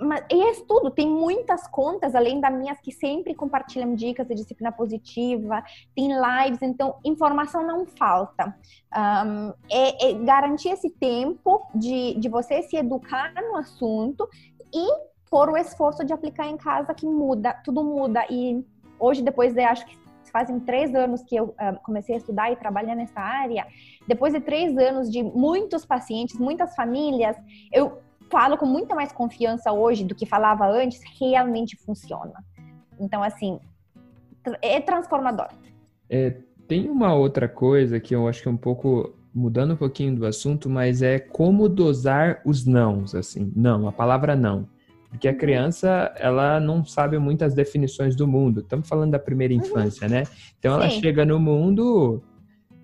mas, 0.00 0.24
e 0.30 0.42
é 0.42 0.52
tudo, 0.66 0.90
tem 0.90 1.08
muitas 1.08 1.66
contas, 1.68 2.14
além 2.14 2.40
das 2.40 2.52
minhas, 2.52 2.80
que 2.80 2.90
sempre 2.92 3.34
compartilham 3.34 3.94
dicas 3.94 4.26
de 4.26 4.34
disciplina 4.34 4.72
positiva, 4.72 5.62
tem 5.94 6.08
lives, 6.08 6.62
então 6.62 6.96
informação 7.04 7.66
não 7.66 7.86
falta. 7.86 8.54
Um, 8.94 9.52
é, 9.70 10.10
é, 10.10 10.12
garantir 10.14 10.70
esse 10.70 10.90
tempo 10.90 11.66
de, 11.74 12.14
de 12.14 12.28
você 12.28 12.62
se 12.62 12.76
educar 12.76 13.32
no 13.34 13.56
assunto 13.56 14.28
e 14.72 15.14
por 15.30 15.48
o 15.48 15.56
esforço 15.56 16.04
de 16.04 16.12
aplicar 16.12 16.46
em 16.46 16.56
casa 16.56 16.94
que 16.94 17.06
muda, 17.06 17.54
tudo 17.64 17.82
muda. 17.82 18.24
E 18.30 18.64
hoje, 18.98 19.22
depois 19.22 19.54
de, 19.54 19.62
acho 19.62 19.86
que 19.86 19.96
fazem 20.34 20.58
três 20.58 20.92
anos 20.96 21.22
que 21.22 21.36
eu 21.36 21.44
uh, 21.44 21.80
comecei 21.84 22.16
a 22.16 22.18
estudar 22.18 22.50
e 22.50 22.56
trabalhar 22.56 22.96
nessa 22.96 23.20
área, 23.20 23.64
depois 24.08 24.32
de 24.32 24.40
três 24.40 24.76
anos 24.76 25.08
de 25.08 25.22
muitos 25.22 25.86
pacientes, 25.86 26.36
muitas 26.40 26.74
famílias, 26.74 27.36
eu 27.72 28.02
falo 28.34 28.58
com 28.58 28.66
muita 28.66 28.96
mais 28.96 29.12
confiança 29.12 29.70
hoje 29.70 30.02
do 30.02 30.12
que 30.12 30.26
falava 30.26 30.66
antes, 30.66 31.00
realmente 31.20 31.76
funciona. 31.76 32.34
Então, 32.98 33.22
assim, 33.22 33.60
é 34.60 34.80
transformador. 34.80 35.46
É, 36.10 36.34
tem 36.66 36.90
uma 36.90 37.14
outra 37.14 37.48
coisa 37.48 38.00
que 38.00 38.12
eu 38.12 38.26
acho 38.26 38.42
que 38.42 38.48
é 38.48 38.50
um 38.50 38.56
pouco 38.56 39.14
mudando 39.32 39.74
um 39.74 39.76
pouquinho 39.76 40.16
do 40.16 40.26
assunto, 40.26 40.68
mas 40.68 41.00
é 41.00 41.20
como 41.20 41.68
dosar 41.68 42.40
os 42.44 42.66
nãos, 42.66 43.14
assim. 43.14 43.52
Não, 43.54 43.86
a 43.86 43.92
palavra 43.92 44.34
não. 44.34 44.68
Porque 45.10 45.28
a 45.28 45.30
uhum. 45.30 45.38
criança, 45.38 46.12
ela 46.18 46.58
não 46.58 46.84
sabe 46.84 47.16
muitas 47.20 47.54
definições 47.54 48.16
do 48.16 48.26
mundo. 48.26 48.62
Estamos 48.62 48.88
falando 48.88 49.12
da 49.12 49.18
primeira 49.20 49.54
uhum. 49.54 49.60
infância, 49.60 50.08
né? 50.08 50.24
Então 50.58 50.74
ela 50.74 50.90
chega 50.90 51.24
no 51.24 51.38
mundo 51.38 52.20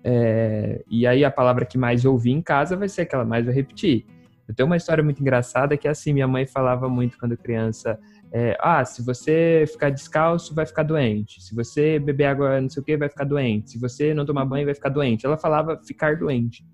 é, 0.01 0.81
e 0.89 1.05
aí 1.05 1.25
a 1.25 1.31
palavra 1.31 1.65
que 1.65 1.77
mais 1.77 2.05
ouvi 2.05 2.31
em 2.31 2.41
casa 2.41 2.77
vai 2.77 2.87
ser 2.87 3.01
aquela 3.01 3.25
mais 3.25 3.43
vai 3.43 3.53
repetir. 3.53 4.05
Eu 4.47 4.55
tenho 4.55 4.67
uma 4.67 4.77
história 4.77 5.03
muito 5.03 5.21
engraçada 5.21 5.77
que 5.77 5.87
é 5.87 5.91
assim, 5.91 6.13
minha 6.13 6.27
mãe 6.27 6.45
falava 6.45 6.89
muito 6.89 7.17
quando 7.17 7.37
criança, 7.37 7.99
é, 8.33 8.57
ah, 8.61 8.83
se 8.85 9.03
você 9.03 9.65
ficar 9.67 9.89
descalço, 9.89 10.55
vai 10.55 10.65
ficar 10.65 10.83
doente. 10.83 11.41
Se 11.43 11.53
você 11.53 11.99
beber 11.99 12.25
água 12.25 12.61
não 12.61 12.69
sei 12.69 12.81
o 12.81 12.85
que, 12.85 12.95
vai 12.95 13.09
ficar 13.09 13.25
doente. 13.25 13.71
Se 13.71 13.79
você 13.79 14.13
não 14.13 14.25
tomar 14.25 14.45
banho, 14.45 14.65
vai 14.65 14.73
ficar 14.73 14.89
doente. 14.89 15.25
Ela 15.25 15.37
falava 15.37 15.79
ficar 15.85 16.17
doente. 16.17 16.65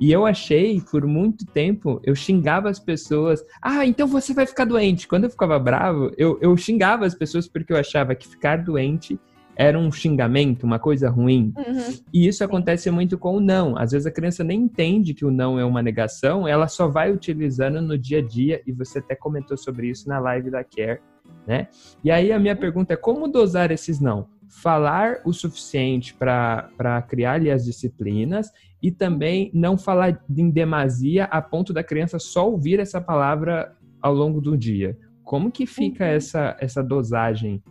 E 0.00 0.10
eu 0.10 0.24
achei, 0.24 0.80
por 0.80 1.04
muito 1.04 1.44
tempo, 1.44 2.00
eu 2.04 2.14
xingava 2.14 2.70
as 2.70 2.78
pessoas. 2.78 3.44
Ah, 3.60 3.84
então 3.84 4.06
você 4.06 4.32
vai 4.32 4.46
ficar 4.46 4.64
doente. 4.64 5.06
Quando 5.06 5.24
eu 5.24 5.30
ficava 5.30 5.58
bravo, 5.58 6.10
eu, 6.16 6.38
eu 6.40 6.56
xingava 6.56 7.04
as 7.04 7.14
pessoas 7.14 7.46
porque 7.46 7.72
eu 7.72 7.76
achava 7.76 8.14
que 8.14 8.26
ficar 8.26 8.56
doente 8.64 9.20
era 9.56 9.78
um 9.78 9.90
xingamento, 9.92 10.64
uma 10.64 10.78
coisa 10.78 11.10
ruim. 11.10 11.52
Uhum. 11.56 11.94
E 12.12 12.26
isso 12.26 12.42
acontece 12.42 12.90
muito 12.90 13.18
com 13.18 13.36
o 13.36 13.40
não. 13.40 13.76
Às 13.76 13.92
vezes 13.92 14.06
a 14.06 14.10
criança 14.10 14.42
nem 14.42 14.60
entende 14.60 15.14
que 15.14 15.24
o 15.24 15.30
não 15.30 15.58
é 15.58 15.64
uma 15.64 15.82
negação, 15.82 16.48
ela 16.48 16.68
só 16.68 16.88
vai 16.88 17.12
utilizando 17.12 17.80
no 17.82 17.98
dia 17.98 18.18
a 18.18 18.22
dia, 18.22 18.62
e 18.66 18.72
você 18.72 18.98
até 18.98 19.14
comentou 19.14 19.56
sobre 19.56 19.88
isso 19.88 20.08
na 20.08 20.18
live 20.18 20.50
da 20.50 20.64
Care, 20.64 21.00
né? 21.46 21.68
E 22.02 22.10
aí 22.10 22.32
a 22.32 22.38
minha 22.38 22.56
pergunta 22.56 22.94
é 22.94 22.96
como 22.96 23.28
dosar 23.28 23.70
esses 23.70 24.00
não? 24.00 24.28
Falar 24.48 25.20
o 25.24 25.32
suficiente 25.32 26.14
para 26.14 27.02
criar 27.08 27.34
ali 27.34 27.50
as 27.50 27.64
disciplinas 27.64 28.50
e 28.82 28.90
também 28.90 29.50
não 29.54 29.76
falar 29.78 30.24
em 30.28 30.50
demasia 30.50 31.24
a 31.24 31.40
ponto 31.40 31.72
da 31.72 31.84
criança 31.84 32.18
só 32.18 32.50
ouvir 32.50 32.80
essa 32.80 33.00
palavra 33.00 33.76
ao 34.00 34.14
longo 34.14 34.40
do 34.40 34.56
dia. 34.56 34.96
Como 35.22 35.52
que 35.52 35.66
fica 35.66 36.04
uhum. 36.04 36.10
essa, 36.10 36.56
essa 36.58 36.82
dosagem 36.82 37.62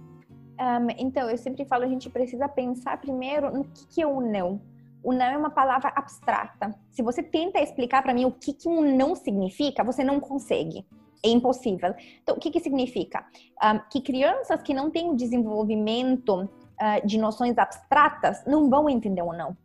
um, 0.60 0.88
então, 0.98 1.30
eu 1.30 1.38
sempre 1.38 1.66
falo, 1.66 1.86
a 1.86 1.88
gente 1.88 2.10
precisa 2.10 2.48
pensar 2.50 3.00
primeiro 3.00 3.52
no 3.52 3.64
que, 3.64 3.88
que 3.88 4.02
é 4.02 4.08
o 4.08 4.20
não. 4.20 4.62
O 5.02 5.14
não 5.14 5.26
é 5.26 5.38
uma 5.38 5.50
palavra 5.50 5.94
abstrata. 5.96 6.76
Se 6.92 7.02
você 7.02 7.24
tenta 7.24 7.62
explicar 7.62 8.04
para 8.04 8.14
mim 8.14 8.26
o 8.26 8.32
que, 8.32 8.54
que 8.54 8.68
um 8.68 8.96
não 8.96 9.16
significa, 9.16 9.84
você 9.84 10.04
não 10.04 10.20
consegue. 10.20 10.86
É 11.24 11.30
impossível. 11.30 11.94
Então, 12.22 12.36
o 12.36 12.40
que, 12.40 12.52
que 12.52 12.60
significa? 12.60 13.26
Um, 13.64 13.80
que 13.90 14.02
crianças 14.02 14.62
que 14.62 14.74
não 14.74 14.90
têm 14.90 15.10
o 15.10 15.16
desenvolvimento 15.16 16.44
uh, 16.44 17.06
de 17.08 17.18
noções 17.18 17.58
abstratas 17.58 18.44
não 18.46 18.70
vão 18.70 18.90
entender 18.90 19.22
o 19.22 19.32
não. 19.32 19.56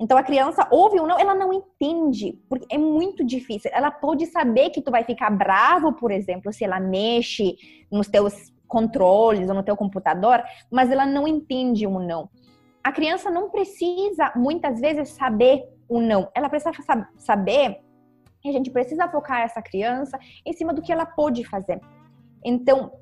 Então 0.00 0.16
a 0.16 0.22
criança 0.22 0.66
ouve 0.70 0.98
ou 0.98 1.06
não, 1.06 1.18
ela 1.18 1.34
não 1.34 1.52
entende, 1.52 2.38
porque 2.48 2.66
é 2.74 2.78
muito 2.78 3.22
difícil. 3.22 3.70
Ela 3.74 3.90
pode 3.90 4.24
saber 4.26 4.70
que 4.70 4.80
tu 4.80 4.90
vai 4.90 5.04
ficar 5.04 5.28
bravo, 5.28 5.92
por 5.92 6.10
exemplo, 6.10 6.50
se 6.54 6.64
ela 6.64 6.80
mexe 6.80 7.54
nos 7.92 8.08
teus 8.08 8.50
controles 8.70 9.48
ou 9.48 9.54
no 9.54 9.62
teu 9.62 9.76
computador, 9.76 10.42
mas 10.70 10.90
ela 10.90 11.04
não 11.04 11.28
entende 11.28 11.86
o 11.86 11.98
não. 11.98 12.30
A 12.82 12.92
criança 12.92 13.30
não 13.30 13.50
precisa 13.50 14.32
muitas 14.34 14.80
vezes 14.80 15.10
saber 15.10 15.68
o 15.88 16.00
não. 16.00 16.30
Ela 16.34 16.48
precisa 16.48 16.72
saber 17.18 17.80
e 18.42 18.48
a 18.48 18.52
gente 18.52 18.70
precisa 18.70 19.08
focar 19.08 19.40
essa 19.40 19.60
criança 19.60 20.18
em 20.46 20.52
cima 20.54 20.72
do 20.72 20.80
que 20.80 20.92
ela 20.92 21.04
pode 21.04 21.44
fazer. 21.44 21.78
Então, 22.42 22.92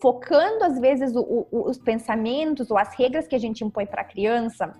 focando 0.00 0.64
às 0.64 0.78
vezes 0.78 1.16
o, 1.16 1.22
o, 1.50 1.68
os 1.68 1.78
pensamentos 1.78 2.70
ou 2.70 2.78
as 2.78 2.94
regras 2.94 3.26
que 3.26 3.34
a 3.34 3.38
gente 3.38 3.64
impõe 3.64 3.86
para 3.86 4.02
a 4.02 4.04
criança 4.04 4.72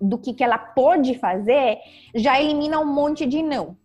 do 0.00 0.16
que, 0.16 0.32
que 0.32 0.42
ela 0.42 0.56
pode 0.56 1.18
fazer, 1.18 1.78
já 2.14 2.40
elimina 2.40 2.80
um 2.80 2.86
monte 2.86 3.26
de 3.26 3.42
não. 3.42 3.76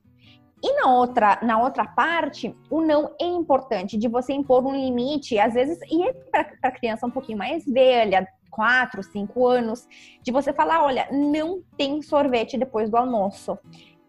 E 0.68 0.82
na 0.82 0.92
outra, 0.96 1.38
na 1.44 1.62
outra 1.62 1.86
parte, 1.86 2.56
o 2.72 2.82
não 2.82 3.12
é 3.22 3.26
importante 3.26 3.96
de 3.96 4.08
você 4.08 4.34
impor 4.34 4.66
um 4.66 4.76
limite, 4.76 5.38
às 5.38 5.54
vezes, 5.54 5.78
e 5.92 6.02
é 6.02 6.12
para 6.12 6.72
criança 6.72 7.06
um 7.06 7.12
pouquinho 7.12 7.38
mais 7.38 7.64
velha, 7.68 8.28
quatro, 8.50 9.04
cinco 9.04 9.46
anos, 9.46 9.88
de 10.24 10.32
você 10.32 10.52
falar, 10.52 10.84
olha, 10.84 11.08
não 11.12 11.62
tem 11.78 12.02
sorvete 12.02 12.58
depois 12.58 12.90
do 12.90 12.98
almoço. 12.98 13.60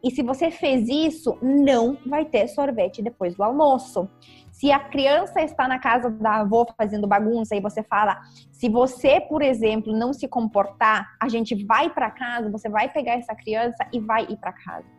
E 0.03 0.11
se 0.11 0.23
você 0.23 0.51
fez 0.51 0.88
isso, 0.88 1.37
não 1.42 1.99
vai 2.07 2.25
ter 2.25 2.49
sorvete 2.49 3.03
depois 3.03 3.35
do 3.35 3.42
almoço. 3.42 4.09
Se 4.51 4.73
a 4.73 4.81
criança 4.81 5.42
está 5.42 5.69
na 5.69 5.79
casa 5.79 6.09
da 6.09 6.37
avó 6.37 6.64
fazendo 6.75 7.07
bagunça 7.07 7.55
e 7.55 7.61
você 7.61 7.83
fala, 7.83 8.19
se 8.51 8.71
você, 8.71 9.21
por 9.21 9.42
exemplo, 9.42 9.92
não 9.92 10.14
se 10.14 10.27
comportar, 10.27 11.07
a 11.21 11.29
gente 11.29 11.55
vai 11.66 11.90
para 11.90 12.11
casa, 12.11 12.51
você 12.51 12.66
vai 12.66 12.88
pegar 12.88 13.19
essa 13.19 13.35
criança 13.35 13.87
e 13.92 14.01
vai 14.01 14.23
ir 14.25 14.38
para 14.38 14.55
casa. 14.55 14.96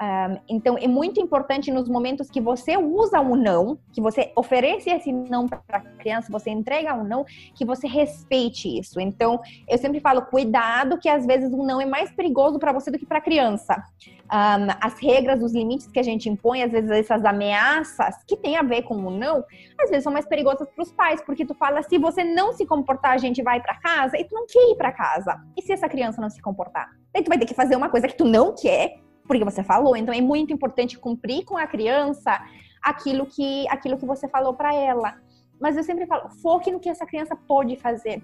Um, 0.00 0.38
então, 0.48 0.76
é 0.78 0.86
muito 0.86 1.20
importante 1.20 1.70
nos 1.70 1.88
momentos 1.88 2.30
que 2.30 2.40
você 2.40 2.76
usa 2.76 3.20
o 3.20 3.34
não, 3.34 3.78
que 3.92 4.00
você 4.00 4.30
oferece 4.36 4.90
esse 4.90 5.10
não 5.10 5.46
para 5.48 5.78
a 5.78 5.80
criança, 5.80 6.30
você 6.30 6.50
entrega 6.50 6.94
um 6.94 7.04
não, 7.04 7.24
que 7.54 7.64
você 7.64 7.86
respeite 7.86 8.78
isso. 8.78 9.00
Então, 9.00 9.40
eu 9.66 9.78
sempre 9.78 10.00
falo, 10.00 10.22
cuidado, 10.22 10.98
que 10.98 11.08
às 11.08 11.24
vezes 11.24 11.52
um 11.52 11.64
não 11.64 11.80
é 11.80 11.86
mais 11.86 12.10
perigoso 12.10 12.58
para 12.58 12.72
você 12.72 12.90
do 12.90 12.98
que 12.98 13.06
para 13.06 13.18
a 13.18 13.22
criança. 13.22 13.82
Um, 14.26 14.66
as 14.80 14.98
regras, 15.00 15.42
os 15.42 15.54
limites 15.54 15.86
que 15.86 15.98
a 15.98 16.02
gente 16.02 16.28
impõe, 16.28 16.62
às 16.62 16.72
vezes 16.72 16.90
essas 16.90 17.24
ameaças 17.24 18.16
que 18.26 18.36
tem 18.36 18.56
a 18.56 18.62
ver 18.62 18.82
com 18.82 18.96
o 18.96 19.10
não, 19.10 19.44
às 19.80 19.88
vezes 19.88 20.02
são 20.02 20.12
mais 20.12 20.26
perigosas 20.26 20.68
para 20.68 20.82
os 20.82 20.92
pais, 20.92 21.22
porque 21.22 21.46
tu 21.46 21.54
fala, 21.54 21.82
se 21.82 21.96
você 21.96 22.24
não 22.24 22.52
se 22.52 22.66
comportar, 22.66 23.12
a 23.12 23.18
gente 23.18 23.42
vai 23.42 23.62
para 23.62 23.76
casa, 23.76 24.18
e 24.18 24.24
tu 24.24 24.34
não 24.34 24.46
quer 24.46 24.70
ir 24.70 24.76
para 24.76 24.92
casa. 24.92 25.40
E 25.56 25.62
se 25.62 25.72
essa 25.72 25.88
criança 25.88 26.20
não 26.20 26.28
se 26.28 26.42
comportar? 26.42 26.90
Aí 27.14 27.22
tu 27.22 27.28
vai 27.28 27.38
ter 27.38 27.46
que 27.46 27.54
fazer 27.54 27.76
uma 27.76 27.88
coisa 27.88 28.08
que 28.08 28.16
tu 28.16 28.24
não 28.24 28.54
quer 28.54 29.05
porque 29.26 29.44
você 29.44 29.62
falou. 29.62 29.96
Então 29.96 30.14
é 30.14 30.20
muito 30.20 30.52
importante 30.52 30.98
cumprir 30.98 31.44
com 31.44 31.56
a 31.56 31.66
criança 31.66 32.40
aquilo 32.82 33.26
que 33.26 33.68
aquilo 33.68 33.98
que 33.98 34.06
você 34.06 34.28
falou 34.28 34.54
para 34.54 34.74
ela. 34.74 35.14
Mas 35.60 35.76
eu 35.76 35.82
sempre 35.82 36.06
falo, 36.06 36.28
foque 36.42 36.70
no 36.70 36.80
que 36.80 36.88
essa 36.88 37.06
criança 37.06 37.34
pode 37.34 37.76
fazer. 37.76 38.22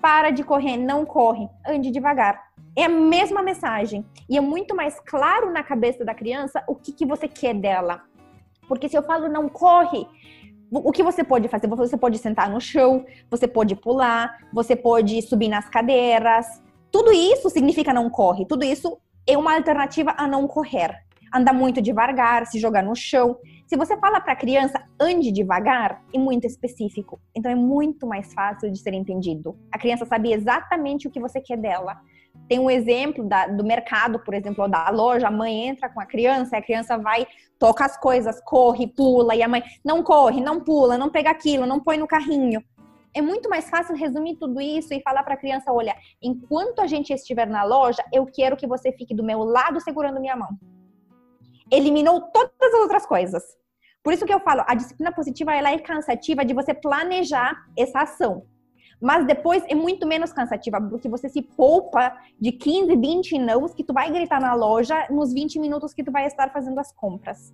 Para 0.00 0.30
de 0.30 0.42
correr, 0.42 0.76
não 0.76 1.04
corre, 1.04 1.48
ande 1.66 1.90
devagar. 1.90 2.42
É 2.74 2.84
a 2.84 2.88
mesma 2.88 3.42
mensagem. 3.42 4.04
E 4.28 4.36
é 4.36 4.40
muito 4.40 4.74
mais 4.74 4.98
claro 4.98 5.52
na 5.52 5.62
cabeça 5.62 6.04
da 6.04 6.14
criança 6.14 6.64
o 6.66 6.74
que, 6.74 6.92
que 6.92 7.06
você 7.06 7.28
quer 7.28 7.54
dela. 7.54 8.02
Porque 8.66 8.88
se 8.88 8.96
eu 8.96 9.02
falo 9.02 9.28
não 9.28 9.48
corre, 9.48 10.06
o 10.70 10.90
que 10.90 11.02
você 11.02 11.22
pode 11.22 11.46
fazer? 11.48 11.68
Você 11.68 11.96
pode 11.98 12.16
sentar 12.18 12.48
no 12.48 12.60
chão, 12.60 13.04
você 13.30 13.46
pode 13.46 13.76
pular, 13.76 14.38
você 14.52 14.74
pode 14.74 15.20
subir 15.20 15.48
nas 15.48 15.68
cadeiras. 15.68 16.46
Tudo 16.90 17.12
isso 17.12 17.50
significa 17.50 17.92
não 17.92 18.08
corre. 18.08 18.46
Tudo 18.46 18.64
isso 18.64 18.98
é 19.26 19.36
uma 19.36 19.54
alternativa 19.54 20.14
a 20.16 20.26
não 20.26 20.46
correr. 20.46 20.94
Andar 21.34 21.54
muito 21.54 21.80
devagar, 21.80 22.46
se 22.46 22.58
jogar 22.58 22.82
no 22.82 22.94
chão. 22.94 23.38
Se 23.66 23.76
você 23.76 23.96
fala 23.96 24.20
para 24.20 24.34
a 24.34 24.36
criança 24.36 24.82
ande 25.00 25.32
devagar, 25.32 26.02
é 26.12 26.18
muito 26.18 26.46
específico. 26.46 27.20
Então 27.34 27.50
é 27.50 27.54
muito 27.54 28.06
mais 28.06 28.34
fácil 28.34 28.70
de 28.70 28.78
ser 28.78 28.92
entendido. 28.92 29.56
A 29.72 29.78
criança 29.78 30.04
sabe 30.04 30.32
exatamente 30.32 31.08
o 31.08 31.10
que 31.10 31.20
você 31.20 31.40
quer 31.40 31.56
dela. 31.56 31.98
Tem 32.48 32.58
um 32.58 32.68
exemplo 32.68 33.26
da, 33.26 33.46
do 33.46 33.64
mercado, 33.64 34.18
por 34.18 34.34
exemplo, 34.34 34.68
da 34.68 34.90
loja. 34.90 35.28
A 35.28 35.30
mãe 35.30 35.68
entra 35.68 35.88
com 35.88 36.00
a 36.00 36.06
criança, 36.06 36.56
a 36.56 36.62
criança 36.62 36.98
vai, 36.98 37.26
toca 37.58 37.84
as 37.84 37.96
coisas, 37.96 38.40
corre, 38.44 38.86
pula, 38.88 39.34
e 39.34 39.42
a 39.42 39.48
mãe 39.48 39.62
não 39.82 40.02
corre, 40.02 40.40
não 40.40 40.60
pula, 40.60 40.98
não 40.98 41.08
pega 41.08 41.30
aquilo, 41.30 41.64
não 41.64 41.80
põe 41.80 41.96
no 41.96 42.06
carrinho 42.06 42.62
é 43.14 43.20
muito 43.20 43.48
mais 43.48 43.68
fácil 43.68 43.94
resumir 43.94 44.36
tudo 44.36 44.60
isso 44.60 44.92
e 44.94 45.02
falar 45.02 45.22
para 45.22 45.34
a 45.34 45.36
criança: 45.36 45.72
olha, 45.72 45.94
enquanto 46.22 46.80
a 46.80 46.86
gente 46.86 47.12
estiver 47.12 47.46
na 47.46 47.64
loja, 47.64 48.02
eu 48.12 48.26
quero 48.26 48.56
que 48.56 48.66
você 48.66 48.92
fique 48.92 49.14
do 49.14 49.24
meu 49.24 49.40
lado 49.40 49.80
segurando 49.80 50.20
minha 50.20 50.36
mão. 50.36 50.50
Eliminou 51.70 52.20
todas 52.20 52.74
as 52.74 52.80
outras 52.80 53.06
coisas. 53.06 53.42
Por 54.02 54.12
isso 54.12 54.26
que 54.26 54.34
eu 54.34 54.40
falo, 54.40 54.64
a 54.66 54.74
disciplina 54.74 55.12
positiva 55.12 55.54
ela 55.54 55.70
é 55.70 55.78
cansativa 55.78 56.44
de 56.44 56.54
você 56.54 56.74
planejar 56.74 57.54
essa 57.76 58.00
ação. 58.00 58.44
Mas 59.00 59.26
depois 59.26 59.64
é 59.68 59.74
muito 59.74 60.06
menos 60.06 60.32
cansativa, 60.32 60.80
porque 60.80 61.08
você 61.08 61.28
se 61.28 61.42
poupa 61.42 62.16
de 62.40 62.52
15, 62.52 62.96
20 62.96 63.38
nãos 63.38 63.74
que 63.74 63.84
tu 63.84 63.92
vai 63.92 64.10
gritar 64.10 64.40
na 64.40 64.54
loja 64.54 65.06
nos 65.10 65.32
20 65.32 65.58
minutos 65.58 65.92
que 65.92 66.04
tu 66.04 66.12
vai 66.12 66.26
estar 66.26 66.52
fazendo 66.52 66.78
as 66.78 66.92
compras. 66.92 67.52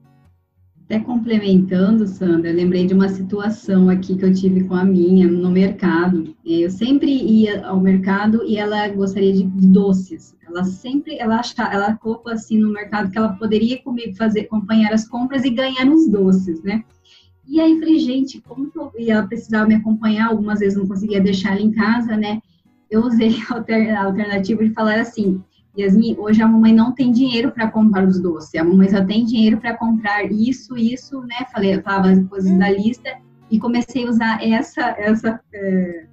Até 0.88 1.01
complementando, 1.01 2.07
Sandra, 2.07 2.51
lembrei 2.51 2.87
de 2.87 2.94
uma 2.94 3.11
situação 3.11 3.90
aqui 3.90 4.16
que 4.16 4.24
eu 4.24 4.33
tive 4.33 4.64
com 4.64 4.74
a 4.74 4.87
minha 4.87 5.29
no 5.29 5.51
mercado. 5.51 6.35
Eu 6.42 6.70
sempre 6.70 7.11
ia 7.11 7.62
ao 7.66 7.79
mercado 7.79 8.42
e 8.46 8.57
ela 8.57 8.88
gostaria 8.88 9.35
de 9.35 9.44
doces. 9.44 10.35
Ela 10.48 10.64
sempre, 10.64 11.18
ela 11.18 11.40
achava, 11.40 11.74
ela 11.74 11.94
colocou 11.98 12.33
assim 12.33 12.57
no 12.57 12.72
mercado 12.72 13.11
que 13.11 13.18
ela 13.18 13.35
poderia 13.35 13.83
comigo 13.83 14.16
fazer, 14.16 14.40
acompanhar 14.40 14.94
as 14.94 15.07
compras 15.07 15.44
e 15.44 15.51
ganhar 15.51 15.87
os 15.92 16.09
doces, 16.09 16.62
né? 16.62 16.83
E 17.46 17.61
aí 17.61 17.79
falei, 17.79 17.98
gente, 17.98 18.40
como 18.40 18.70
que 18.70 18.79
eu, 18.79 18.90
e 18.98 19.11
ela 19.11 19.27
precisava 19.27 19.68
me 19.68 19.74
acompanhar, 19.74 20.29
algumas 20.29 20.61
vezes 20.61 20.79
não 20.79 20.88
conseguia 20.88 21.20
deixar 21.20 21.53
ela 21.53 21.61
em 21.61 21.70
casa, 21.70 22.16
né? 22.16 22.40
Eu 22.90 23.03
usei 23.03 23.37
a 23.94 24.05
alternativa 24.05 24.64
de 24.64 24.72
falar 24.72 24.98
assim, 25.01 25.44
Yasmin, 25.78 26.16
hoje 26.18 26.42
a 26.42 26.48
mamãe 26.48 26.74
não 26.74 26.92
tem 26.92 27.12
dinheiro 27.12 27.52
para 27.52 27.70
comprar 27.70 28.06
os 28.06 28.20
doces, 28.20 28.54
a 28.56 28.64
mamãe 28.64 28.88
só 28.88 29.04
tem 29.04 29.24
dinheiro 29.24 29.58
para 29.58 29.76
comprar 29.76 30.24
isso, 30.24 30.76
isso, 30.76 31.20
né? 31.20 31.46
Falei, 31.52 31.76
eu 31.76 31.82
falava 31.82 32.10
as 32.10 32.26
coisas 32.26 32.58
da 32.58 32.68
lista 32.68 33.16
e 33.48 33.58
comecei 33.60 34.04
a 34.04 34.10
usar 34.10 34.44
essa, 34.44 34.82
essa, 34.98 35.40
é, 35.54 36.06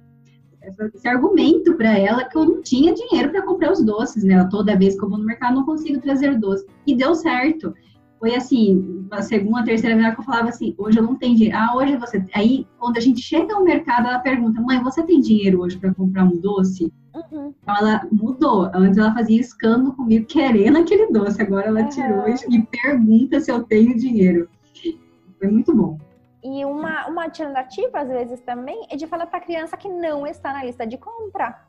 esse 0.94 1.08
argumento 1.08 1.74
para 1.74 1.98
ela 1.98 2.24
que 2.24 2.36
eu 2.38 2.44
não 2.44 2.62
tinha 2.62 2.94
dinheiro 2.94 3.30
para 3.30 3.42
comprar 3.42 3.72
os 3.72 3.82
doces, 3.84 4.22
né? 4.22 4.46
Toda 4.50 4.78
vez 4.78 4.96
que 4.96 5.04
eu 5.04 5.08
vou 5.08 5.18
no 5.18 5.24
mercado 5.24 5.56
não 5.56 5.64
consigo 5.64 6.00
trazer 6.00 6.38
doce. 6.38 6.64
E 6.86 6.94
deu 6.94 7.14
certo. 7.14 7.74
Foi 8.18 8.34
assim, 8.34 9.06
a 9.10 9.22
segunda, 9.22 9.60
a 9.60 9.64
terceira 9.64 9.96
vez 9.96 10.14
que 10.14 10.20
eu 10.20 10.24
falava 10.24 10.48
assim, 10.48 10.74
hoje 10.78 10.98
eu 10.98 11.02
não 11.02 11.16
tenho 11.16 11.36
dinheiro. 11.36 11.56
Ah, 11.58 11.76
hoje 11.76 11.96
você. 11.96 12.24
Aí, 12.34 12.66
quando 12.78 12.96
a 12.96 13.00
gente 13.00 13.20
chega 13.20 13.54
ao 13.54 13.62
mercado, 13.62 14.08
ela 14.08 14.18
pergunta, 14.18 14.60
mãe, 14.60 14.82
você 14.82 15.02
tem 15.02 15.20
dinheiro 15.20 15.60
hoje 15.60 15.78
para 15.78 15.94
comprar 15.94 16.24
um 16.24 16.40
doce? 16.40 16.92
Uhum. 17.14 17.54
Então 17.62 17.76
ela 17.76 18.06
mudou. 18.10 18.70
Antes 18.74 18.98
ela 18.98 19.12
fazia 19.12 19.40
escândalo 19.40 19.94
comigo 19.94 20.26
querendo 20.26 20.78
aquele 20.78 21.12
doce. 21.12 21.40
Agora 21.42 21.66
ela 21.66 21.82
uhum. 21.82 21.88
tirou 21.88 22.28
e 22.28 22.62
pergunta 22.62 23.40
se 23.40 23.50
eu 23.50 23.62
tenho 23.64 23.96
dinheiro. 23.96 24.48
Foi 25.38 25.48
muito 25.48 25.74
bom. 25.74 25.98
E 26.42 26.64
uma, 26.64 27.08
uma 27.08 27.24
alternativa, 27.24 27.98
às 27.98 28.08
vezes, 28.08 28.40
também, 28.40 28.86
é 28.88 28.96
de 28.96 29.04
falar 29.06 29.26
para 29.26 29.38
a 29.38 29.42
criança 29.42 29.76
que 29.76 29.88
não 29.88 30.24
está 30.24 30.52
na 30.52 30.64
lista 30.64 30.86
de 30.86 30.96
compra. 30.96 31.65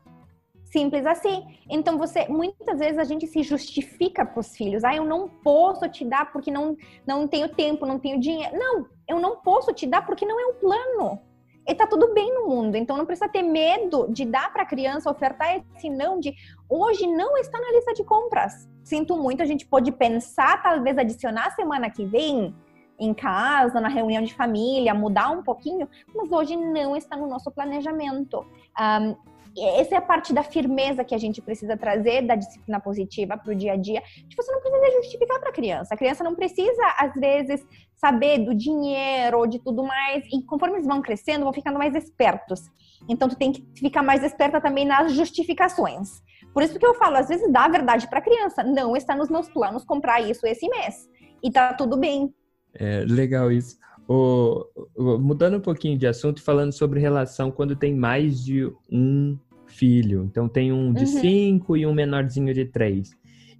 Simples 0.70 1.06
assim. 1.06 1.46
Então, 1.68 1.96
você, 1.96 2.26
muitas 2.28 2.78
vezes 2.78 2.98
a 2.98 3.04
gente 3.04 3.26
se 3.26 3.42
justifica 3.42 4.24
para 4.24 4.40
os 4.40 4.54
filhos. 4.56 4.84
Ah, 4.84 4.94
eu 4.94 5.04
não 5.04 5.28
posso 5.28 5.88
te 5.88 6.04
dar 6.04 6.30
porque 6.30 6.50
não, 6.50 6.76
não 7.06 7.26
tenho 7.26 7.48
tempo, 7.48 7.86
não 7.86 7.98
tenho 7.98 8.20
dinheiro. 8.20 8.56
Não, 8.56 8.86
eu 9.08 9.18
não 9.18 9.36
posso 9.36 9.72
te 9.72 9.86
dar 9.86 10.04
porque 10.04 10.26
não 10.26 10.38
é 10.38 10.46
um 10.46 10.54
plano 10.54 11.20
e 11.68 11.74
tá 11.74 11.86
tudo 11.86 12.14
bem 12.14 12.32
no 12.34 12.48
mundo. 12.48 12.76
Então 12.76 12.96
não 12.96 13.04
precisa 13.04 13.28
ter 13.28 13.42
medo 13.42 14.08
de 14.10 14.24
dar 14.24 14.50
para 14.52 14.62
a 14.62 14.66
criança, 14.66 15.10
ofertar 15.10 15.62
esse 15.76 15.90
não 15.90 16.18
de 16.18 16.34
hoje 16.68 17.06
não 17.06 17.36
está 17.36 17.60
na 17.60 17.70
lista 17.72 17.92
de 17.92 18.02
compras. 18.04 18.66
Sinto 18.82 19.16
muito, 19.18 19.42
a 19.42 19.46
gente 19.46 19.66
pode 19.66 19.92
pensar, 19.92 20.62
talvez 20.62 20.96
adicionar 20.96 21.54
semana 21.54 21.90
que 21.90 22.06
vem 22.06 22.54
em 22.98 23.14
casa, 23.14 23.80
na 23.80 23.88
reunião 23.88 24.22
de 24.22 24.34
família, 24.34 24.94
mudar 24.94 25.30
um 25.30 25.42
pouquinho, 25.42 25.88
mas 26.14 26.30
hoje 26.30 26.56
não 26.56 26.96
está 26.96 27.16
no 27.16 27.26
nosso 27.26 27.50
planejamento. 27.50 28.44
Um, 28.78 29.16
essa 29.56 29.94
é 29.94 29.98
a 29.98 30.02
parte 30.02 30.32
da 30.32 30.42
firmeza 30.42 31.04
que 31.04 31.14
a 31.14 31.18
gente 31.18 31.40
precisa 31.42 31.76
trazer 31.76 32.22
da 32.22 32.34
disciplina 32.34 32.78
positiva 32.80 33.36
para 33.36 33.52
o 33.52 33.54
dia 33.54 33.72
a 33.72 33.76
dia. 33.76 34.02
De 34.26 34.36
você 34.36 34.52
não 34.52 34.60
precisa 34.60 35.02
justificar 35.02 35.40
para 35.40 35.50
a 35.50 35.52
criança. 35.52 35.94
A 35.94 35.96
criança 35.96 36.22
não 36.22 36.34
precisa, 36.34 36.82
às 36.98 37.12
vezes, 37.14 37.66
saber 37.96 38.38
do 38.38 38.54
dinheiro 38.54 39.38
ou 39.38 39.46
de 39.46 39.58
tudo 39.58 39.82
mais. 39.82 40.24
E 40.32 40.42
conforme 40.42 40.76
eles 40.76 40.86
vão 40.86 41.02
crescendo, 41.02 41.44
vão 41.44 41.52
ficando 41.52 41.78
mais 41.78 41.94
espertos. 41.94 42.70
Então, 43.08 43.28
tu 43.28 43.36
tem 43.36 43.52
que 43.52 43.66
ficar 43.76 44.02
mais 44.02 44.22
esperta 44.22 44.60
também 44.60 44.84
nas 44.84 45.12
justificações. 45.12 46.22
Por 46.52 46.62
isso 46.62 46.78
que 46.78 46.86
eu 46.86 46.94
falo, 46.94 47.16
às 47.16 47.28
vezes 47.28 47.50
dá 47.52 47.64
a 47.64 47.68
verdade 47.68 48.08
para 48.08 48.18
a 48.18 48.22
criança. 48.22 48.62
Não 48.62 48.96
está 48.96 49.14
nos 49.14 49.28
meus 49.28 49.48
planos 49.48 49.84
comprar 49.84 50.20
isso 50.20 50.46
esse 50.46 50.68
mês. 50.68 51.08
E 51.42 51.50
tá 51.50 51.72
tudo 51.72 51.96
bem. 51.96 52.32
É, 52.78 53.04
legal 53.04 53.50
isso. 53.50 53.76
O, 54.06 54.64
o, 54.96 55.18
mudando 55.18 55.58
um 55.58 55.60
pouquinho 55.60 55.98
de 55.98 56.06
assunto, 56.06 56.40
falando 56.40 56.72
sobre 56.72 57.00
relação 57.00 57.50
quando 57.50 57.76
tem 57.76 57.94
mais 57.94 58.42
de 58.42 58.72
um 58.90 59.36
filho. 59.66 60.24
Então 60.24 60.48
tem 60.48 60.72
um 60.72 60.92
de 60.94 61.04
uhum. 61.04 61.20
cinco 61.20 61.76
e 61.76 61.84
um 61.84 61.92
menorzinho 61.92 62.54
de 62.54 62.64
três. 62.64 63.10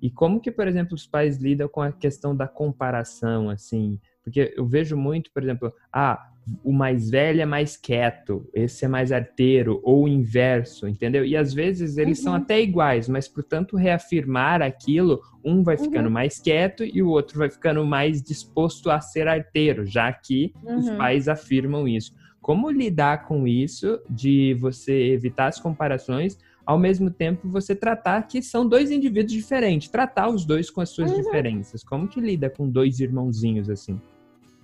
E 0.01 0.09
como 0.09 0.41
que, 0.41 0.51
por 0.51 0.69
exemplo, 0.69 0.95
os 0.95 1.07
pais 1.07 1.39
lidam 1.39 1.69
com 1.69 1.83
a 1.83 1.93
questão 1.93 2.35
da 2.35 2.47
comparação, 2.47 3.51
assim? 3.51 3.99
Porque 4.23 4.55
eu 4.57 4.65
vejo 4.65 4.97
muito, 4.97 5.31
por 5.33 5.43
exemplo, 5.43 5.73
ah, 5.93 6.31
o 6.63 6.73
mais 6.73 7.11
velho 7.11 7.41
é 7.41 7.47
mais 7.47 7.77
quieto, 7.77 8.49
esse 8.55 8.85
é 8.85 8.89
mais 8.89 9.13
arteiro, 9.13 9.81
ou 9.83 10.05
o 10.05 10.09
inverso, 10.09 10.87
entendeu? 10.87 11.25
E 11.25 11.37
às 11.37 11.53
vezes 11.53 11.97
eles 11.99 12.19
uhum. 12.19 12.25
são 12.25 12.35
até 12.35 12.61
iguais, 12.61 13.09
mas 13.09 13.29
portanto 13.29 13.77
reafirmar 13.77 14.63
aquilo, 14.63 15.21
um 15.45 15.63
vai 15.63 15.77
ficando 15.77 16.07
uhum. 16.07 16.13
mais 16.13 16.39
quieto 16.39 16.85
e 16.85 17.03
o 17.03 17.09
outro 17.09 17.39
vai 17.39 17.51
ficando 17.51 17.85
mais 17.85 18.23
disposto 18.23 18.91
a 18.91 19.01
ser 19.01 19.29
arteiro, 19.29 19.87
já 19.87 20.13
que 20.13 20.53
uhum. 20.63 20.79
os 20.79 20.91
pais 20.91 21.29
afirmam 21.29 21.87
isso. 21.87 22.15
Como 22.41 22.71
lidar 22.71 23.27
com 23.27 23.47
isso, 23.47 24.01
de 24.09 24.55
você 24.55 25.13
evitar 25.13 25.49
as 25.49 25.61
comparações, 25.61 26.39
ao 26.65 26.79
mesmo 26.79 27.11
tempo 27.11 27.49
você 27.49 27.75
tratar 27.75 28.23
que 28.27 28.43
são 28.43 28.69
dois 28.69 28.91
indivíduos 28.91 29.33
diferentes, 29.33 29.89
tratar 29.89 30.29
os 30.29 30.45
dois 30.45 30.71
com 30.71 30.81
as 30.81 30.91
suas 30.91 31.11
uhum. 31.11 31.23
diferenças. 31.23 31.83
Como 31.83 32.07
que 32.07 32.21
lida 32.21 32.51
com 32.51 32.69
dois 32.69 33.01
irmãozinhos 33.01 33.71
assim? 33.71 34.01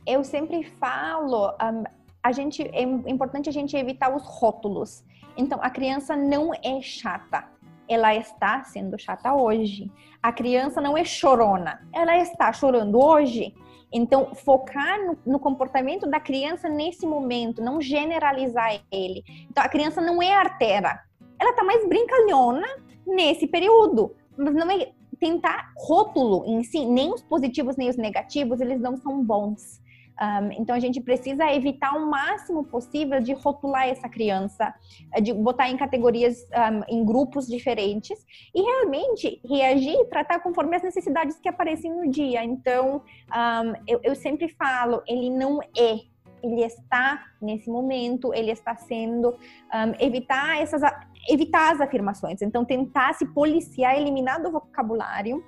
Eu 0.06 0.22
sempre 0.24 0.64
falo, 0.64 1.50
um, 1.50 1.84
a 2.22 2.32
gente 2.32 2.62
é 2.62 2.82
importante 2.82 3.48
a 3.48 3.52
gente 3.52 3.76
evitar 3.76 4.14
os 4.14 4.24
rótulos. 4.24 5.04
Então, 5.36 5.58
a 5.62 5.70
criança 5.70 6.16
não 6.16 6.52
é 6.54 6.80
chata. 6.80 7.44
Ela 7.88 8.14
está 8.14 8.64
sendo 8.64 8.98
chata 8.98 9.34
hoje. 9.34 9.90
A 10.22 10.32
criança 10.32 10.80
não 10.80 10.96
é 10.96 11.04
chorona. 11.04 11.86
Ela 11.92 12.16
está 12.18 12.52
chorando 12.52 12.98
hoje. 12.98 13.54
Então, 13.92 14.34
focar 14.34 14.98
no, 15.04 15.18
no, 15.26 15.38
comportamento 15.38 16.06
da 16.06 16.18
criança 16.18 16.68
nesse 16.68 17.06
momento, 17.06 17.62
não 17.62 17.80
generalizar 17.80 18.80
ele. 18.90 19.22
Então, 19.50 19.62
a 19.62 19.68
criança 19.68 20.00
não 20.00 20.22
é 20.22 20.34
artera. 20.34 21.00
Ela 21.38 21.50
está 21.50 21.62
mais 21.62 21.86
brincalhona 21.86 22.66
nesse 23.06 23.46
período. 23.46 24.14
Mas 24.36 24.54
não 24.54 24.70
é 24.70 24.92
tentar 25.20 25.72
rótulo 25.76 26.44
em 26.46 26.62
si, 26.62 26.84
nem 26.84 27.12
os 27.12 27.22
positivos 27.22 27.76
nem 27.76 27.88
os 27.88 27.96
negativos, 27.96 28.60
eles 28.60 28.80
não 28.80 28.96
são 28.96 29.22
bons. 29.22 29.80
Um, 30.20 30.52
então 30.52 30.76
a 30.76 30.78
gente 30.78 31.00
precisa 31.00 31.52
evitar 31.52 31.96
o 31.96 32.08
máximo 32.08 32.64
possível 32.64 33.20
de 33.20 33.32
rotular 33.32 33.88
essa 33.88 34.08
criança, 34.08 34.72
eh, 35.12 35.20
de 35.20 35.32
botar 35.32 35.68
em 35.68 35.76
categorias, 35.76 36.46
um, 36.52 37.00
em 37.00 37.04
grupos 37.04 37.48
diferentes 37.48 38.24
e 38.54 38.62
realmente 38.62 39.40
reagir 39.44 39.94
e 39.94 40.04
tratar 40.04 40.38
conforme 40.38 40.76
as 40.76 40.82
necessidades 40.82 41.38
que 41.38 41.48
aparecem 41.48 41.92
no 41.92 42.08
dia. 42.08 42.44
Então 42.44 43.02
um, 43.28 43.82
eu, 43.88 44.00
eu 44.04 44.14
sempre 44.14 44.48
falo, 44.48 45.02
ele 45.06 45.30
não 45.30 45.60
é 45.76 45.98
ele 46.42 46.62
está 46.62 47.24
nesse 47.40 47.70
momento, 47.70 48.34
ele 48.34 48.50
está 48.50 48.76
sendo 48.76 49.30
um, 49.30 49.94
evitar 49.98 50.60
essas 50.60 50.82
evitar 51.28 51.72
as 51.72 51.80
afirmações. 51.80 52.40
Então 52.42 52.64
tentar 52.64 53.14
se 53.14 53.26
policiar, 53.26 53.96
eliminar 53.96 54.42
do 54.42 54.52
vocabulário 54.52 55.42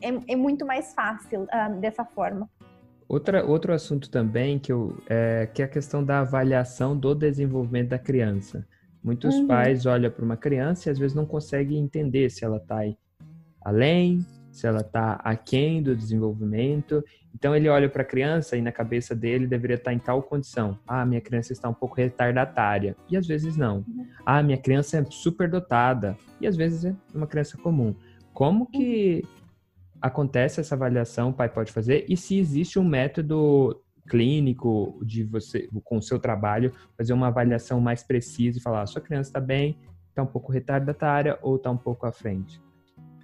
é, 0.00 0.32
é 0.32 0.36
muito 0.36 0.64
mais 0.64 0.94
fácil 0.94 1.46
um, 1.52 1.80
dessa 1.80 2.04
forma. 2.04 2.48
Outra, 3.08 3.42
outro 3.44 3.72
assunto 3.72 4.10
também 4.10 4.58
que, 4.58 4.70
eu, 4.70 4.94
é, 5.08 5.46
que 5.46 5.62
é 5.62 5.64
a 5.64 5.68
questão 5.68 6.04
da 6.04 6.20
avaliação 6.20 6.94
do 6.94 7.14
desenvolvimento 7.14 7.88
da 7.88 7.98
criança. 7.98 8.66
Muitos 9.02 9.34
uhum. 9.34 9.46
pais 9.46 9.86
olham 9.86 10.10
para 10.10 10.24
uma 10.24 10.36
criança 10.36 10.88
e 10.88 10.92
às 10.92 10.98
vezes 10.98 11.16
não 11.16 11.24
conseguem 11.24 11.78
entender 11.78 12.28
se 12.28 12.44
ela 12.44 12.58
está 12.58 12.80
além, 13.64 14.26
se 14.52 14.66
ela 14.66 14.80
está 14.80 15.12
aquém 15.24 15.82
do 15.82 15.96
desenvolvimento. 15.96 17.02
Então 17.34 17.56
ele 17.56 17.70
olha 17.70 17.88
para 17.88 18.02
a 18.02 18.04
criança 18.04 18.58
e 18.58 18.60
na 18.60 18.72
cabeça 18.72 19.14
dele 19.14 19.46
deveria 19.46 19.76
estar 19.76 19.90
tá 19.90 19.94
em 19.94 19.98
tal 19.98 20.22
condição. 20.22 20.78
Ah, 20.86 21.06
minha 21.06 21.22
criança 21.22 21.54
está 21.54 21.66
um 21.66 21.74
pouco 21.74 21.94
retardatária. 21.94 22.94
E 23.08 23.16
às 23.16 23.26
vezes 23.26 23.56
não. 23.56 23.78
Uhum. 23.88 24.06
Ah, 24.26 24.42
minha 24.42 24.58
criança 24.58 24.98
é 24.98 25.04
super 25.08 25.48
dotada. 25.48 26.14
E 26.42 26.46
às 26.46 26.56
vezes 26.56 26.84
é 26.84 26.94
uma 27.14 27.26
criança 27.26 27.56
comum. 27.56 27.94
Como 28.34 28.66
que 28.66 29.22
uhum 29.24 29.37
acontece 30.00 30.60
essa 30.60 30.74
avaliação, 30.74 31.30
o 31.30 31.32
pai 31.34 31.48
pode 31.48 31.72
fazer, 31.72 32.04
e 32.08 32.16
se 32.16 32.38
existe 32.38 32.78
um 32.78 32.84
método 32.84 33.80
clínico 34.08 34.98
de 35.04 35.22
você, 35.22 35.68
com 35.84 35.98
o 35.98 36.02
seu 36.02 36.18
trabalho, 36.18 36.72
fazer 36.96 37.12
uma 37.12 37.28
avaliação 37.28 37.80
mais 37.80 38.02
precisa 38.02 38.58
e 38.58 38.62
falar, 38.62 38.82
ah, 38.82 38.86
sua 38.86 39.02
criança 39.02 39.28
está 39.30 39.40
bem, 39.40 39.78
está 40.08 40.22
um 40.22 40.26
pouco 40.26 40.50
retardatária 40.50 41.38
ou 41.42 41.56
está 41.56 41.70
um 41.70 41.76
pouco 41.76 42.06
à 42.06 42.12
frente. 42.12 42.60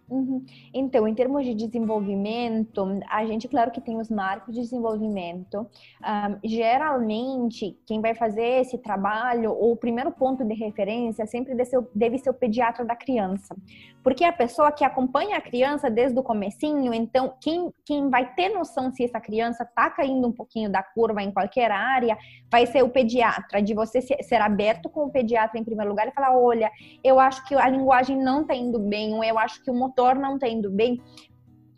Uhum. 0.09 0.45
Então, 0.73 1.09
em 1.09 1.15
termos 1.15 1.45
de 1.45 1.55
desenvolvimento, 1.55 2.87
a 3.09 3.25
gente, 3.25 3.49
claro 3.49 3.71
que 3.71 3.81
tem 3.81 3.97
os 3.97 4.11
marcos 4.11 4.55
de 4.55 4.61
desenvolvimento. 4.61 5.61
Um, 5.61 6.39
geralmente, 6.45 7.79
quem 7.87 8.01
vai 8.01 8.15
fazer 8.15 8.61
esse 8.61 8.77
trabalho, 8.79 9.51
ou 9.51 9.73
o 9.73 9.77
primeiro 9.77 10.13
ponto 10.13 10.45
de 10.45 10.55
referência, 10.55 11.27
sempre 11.27 11.55
deve 11.55 11.71
ser, 11.71 11.83
deve 11.95 12.19
ser 12.19 12.31
o 12.31 12.35
pediatra 12.35 12.85
da 12.85 12.95
criança. 12.95 13.57
Porque 14.05 14.23
a 14.23 14.33
pessoa 14.33 14.71
que 14.71 14.85
acompanha 14.85 15.38
a 15.38 15.40
criança 15.40 15.90
desde 15.90 16.19
o 16.19 16.23
comecinho, 16.23 16.93
então, 16.93 17.35
quem, 17.40 17.73
quem 17.87 18.11
vai 18.11 18.35
ter 18.35 18.51
noção 18.51 18.93
se 18.93 19.03
essa 19.03 19.19
criança 19.19 19.64
está 19.64 19.88
caindo 19.88 20.29
um 20.29 20.33
pouquinho 20.33 20.71
da 20.71 20.83
curva 20.83 21.23
em 21.23 21.33
qualquer 21.33 21.71
área, 21.71 22.14
vai 22.53 22.67
ser 22.67 22.85
o 22.85 22.90
pediatra, 22.90 23.62
de 23.62 23.73
você 23.73 24.03
ser 24.03 24.43
aberto 24.43 24.90
com 24.90 25.07
o 25.07 25.11
pediatra 25.11 25.59
em 25.59 25.64
primeiro 25.64 25.90
lugar 25.90 26.07
e 26.07 26.12
falar, 26.12 26.37
olha, 26.37 26.71
eu 27.03 27.19
acho 27.19 27.43
que 27.47 27.55
a 27.55 27.67
linguagem 27.67 28.23
não 28.23 28.43
está 28.43 28.55
indo 28.55 28.79
bem, 28.79 29.14
ou 29.14 29.25
eu 29.25 29.38
acho 29.38 29.64
que 29.64 29.71
o 29.71 29.75
motor 29.75 30.17
não 30.17 30.35
está 30.35 30.47
indo 30.47 30.71
bem, 30.71 31.01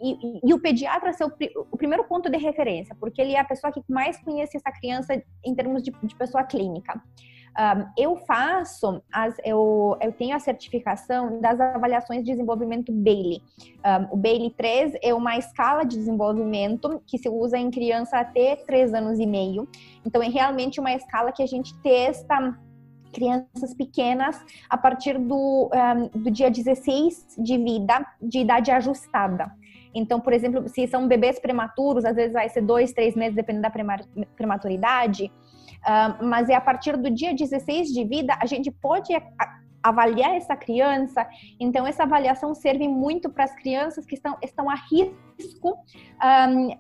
e, 0.03 0.13
e, 0.13 0.41
e, 0.45 0.53
o 0.53 0.59
pediatra 0.59 1.13
ser 1.13 1.25
o, 1.25 1.33
o, 1.71 1.77
primeiro 1.77 2.05
ponto 2.05 2.29
de 2.29 2.37
referência, 2.37 2.95
porque 2.99 3.23
ele 3.23 3.35
é 3.35 3.39
a 3.39 3.45
pessoa 3.45 3.73
que 3.73 3.81
mais 3.89 4.19
conhece 4.19 4.57
essa 4.57 4.71
criança 4.73 5.23
em 5.45 5.55
termos 5.55 5.83
de, 5.83 5.93
de 6.03 6.15
pessoa 6.17 6.43
clínica. 6.43 7.01
Um, 7.59 7.87
eu 7.97 8.17
faço, 8.17 9.03
as, 9.11 9.35
eu, 9.43 9.97
eu 10.01 10.13
tenho 10.13 10.37
a 10.37 10.39
certificação 10.39 11.41
das 11.41 11.59
avaliações 11.59 12.23
de 12.23 12.31
desenvolvimento 12.31 12.93
Bailey. 12.93 13.41
Um, 13.85 14.15
o 14.15 14.17
Bailey 14.17 14.51
3 14.51 14.93
é 15.03 15.15
uma 15.15 15.39
escala 15.39 15.85
de 15.85 15.97
desenvolvimento 15.97 17.03
que 17.07 17.17
se 17.17 17.29
usa 17.29 17.57
em 17.57 17.71
criança 17.71 18.19
até 18.19 18.57
3 18.57 18.93
anos 18.93 19.19
e 19.19 19.27
meio. 19.27 19.67
Então, 20.05 20.23
é 20.23 20.29
realmente 20.29 20.79
uma 20.79 20.93
escala 20.93 21.33
que 21.33 21.43
a 21.43 21.47
gente 21.47 21.75
testa 21.81 22.59
crianças 23.13 23.73
pequenas 23.75 24.39
a 24.69 24.77
partir 24.77 25.19
do, 25.19 25.71
um, 25.73 26.21
do 26.21 26.31
dia 26.31 26.51
16 26.51 27.37
de 27.39 27.57
vida, 27.57 28.07
de 28.21 28.41
idade 28.41 28.71
ajustada. 28.71 29.51
Então, 29.95 30.21
por 30.21 30.35
exemplo, 30.35 30.69
se 30.69 30.87
são 30.87 31.09
bebês 31.09 31.39
prematuros, 31.39 32.05
às 32.05 32.15
vezes 32.15 32.35
vai 32.35 32.51
ser 32.51 32.61
dois, 32.61 32.93
três 32.93 33.15
meses, 33.17 33.35
dependendo 33.35 33.63
da 33.63 33.73
prematuridade. 34.37 35.33
Mas 36.23 36.49
é 36.49 36.55
a 36.55 36.61
partir 36.61 36.97
do 36.97 37.11
dia 37.11 37.35
16 37.35 37.89
de 37.89 38.05
vida, 38.05 38.37
a 38.41 38.47
gente 38.47 38.71
pode 38.71 39.13
avaliar 39.83 40.35
essa 40.35 40.57
criança. 40.57 41.27
Então, 41.61 41.87
essa 41.87 42.03
avaliação 42.03 42.55
serve 42.55 42.89
muito 42.89 43.31
para 43.31 43.45
as 43.45 43.55
crianças 43.55 44.05
que 44.05 44.15
estão, 44.15 44.37
estão 44.43 44.69
a 44.69 44.75
risco 44.75 45.79
um, 46.49 46.77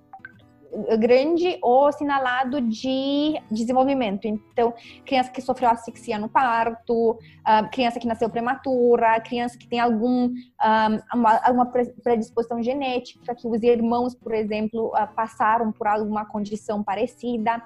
grande 0.98 1.58
ou 1.62 1.86
assinalado 1.86 2.60
de 2.60 3.40
desenvolvimento. 3.50 4.26
Então, 4.26 4.74
criança 5.04 5.30
que 5.30 5.40
sofreu 5.40 5.70
asfixia 5.70 6.18
no 6.18 6.28
parto, 6.28 7.12
uh, 7.12 7.70
criança 7.70 7.98
que 7.98 8.06
nasceu 8.06 8.28
prematura, 8.28 9.20
criança 9.20 9.56
que 9.58 9.66
tem 9.66 9.80
algum, 9.80 10.26
um, 10.28 11.26
alguma 11.42 11.66
predisposição 11.66 12.62
genética, 12.62 13.34
que 13.34 13.46
os 13.46 13.62
irmãos, 13.62 14.14
por 14.14 14.34
exemplo, 14.34 14.88
uh, 14.88 15.14
passaram 15.14 15.72
por 15.72 15.86
alguma 15.86 16.24
condição 16.24 16.82
parecida. 16.82 17.62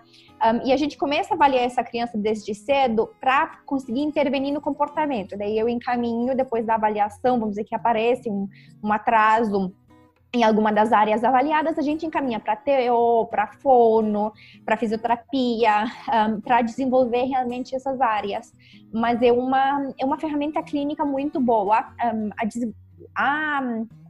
E 0.65 0.73
a 0.73 0.77
gente 0.77 0.97
começa 0.97 1.35
a 1.35 1.37
avaliar 1.37 1.65
essa 1.65 1.85
criança 1.85 2.17
desde 2.17 2.55
cedo 2.55 3.11
para 3.21 3.59
conseguir 3.67 4.01
intervenir 4.01 4.55
no 4.55 4.61
comportamento. 4.61 5.37
Daí 5.37 5.59
eu 5.59 5.69
encaminho, 5.69 6.35
depois 6.35 6.65
da 6.65 6.77
avaliação, 6.77 7.39
vamos 7.39 7.51
dizer 7.51 7.65
que 7.65 7.75
aparece 7.75 8.31
um 8.31 8.91
atraso 8.91 9.71
em 10.33 10.45
alguma 10.45 10.73
das 10.73 10.93
áreas 10.93 11.25
avaliadas, 11.25 11.77
a 11.79 11.83
gente 11.83 12.07
encaminha 12.07 12.39
para 12.39 12.55
TO, 12.55 13.27
para 13.31 13.49
fono, 13.49 14.33
para 14.65 14.77
fisioterapia, 14.77 15.87
um, 16.29 16.41
para 16.41 16.63
desenvolver 16.63 17.25
realmente 17.25 17.75
essas 17.75 18.01
áreas. 18.01 18.53
Mas 18.93 19.21
é 19.23 19.33
uma, 19.33 19.93
é 19.99 20.05
uma 20.05 20.19
ferramenta 20.19 20.63
clínica 20.63 21.05
muito 21.05 21.41
boa. 21.41 21.93
Um, 22.15 22.31
a, 23.17 23.61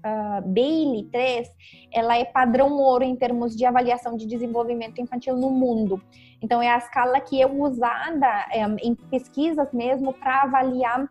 a 0.02 0.40
Bailey 0.42 1.09
3, 1.11 1.48
ela 1.92 2.18
é 2.18 2.24
padrão 2.24 2.72
ouro 2.72 3.04
em 3.04 3.16
termos 3.16 3.56
de 3.56 3.64
avaliação 3.64 4.16
de 4.16 4.26
desenvolvimento 4.26 5.00
infantil 5.00 5.37
no 5.37 5.50
mundo. 5.50 6.02
Então, 6.42 6.61
é 6.61 6.70
a 6.70 6.78
escala 6.78 7.20
que 7.20 7.40
é 7.40 7.46
usada 7.46 8.46
um, 8.68 8.76
em 8.83 8.94
pesquisas 8.94 9.72
mesmo 9.72 10.12
para 10.12 10.42
avaliar 10.42 11.09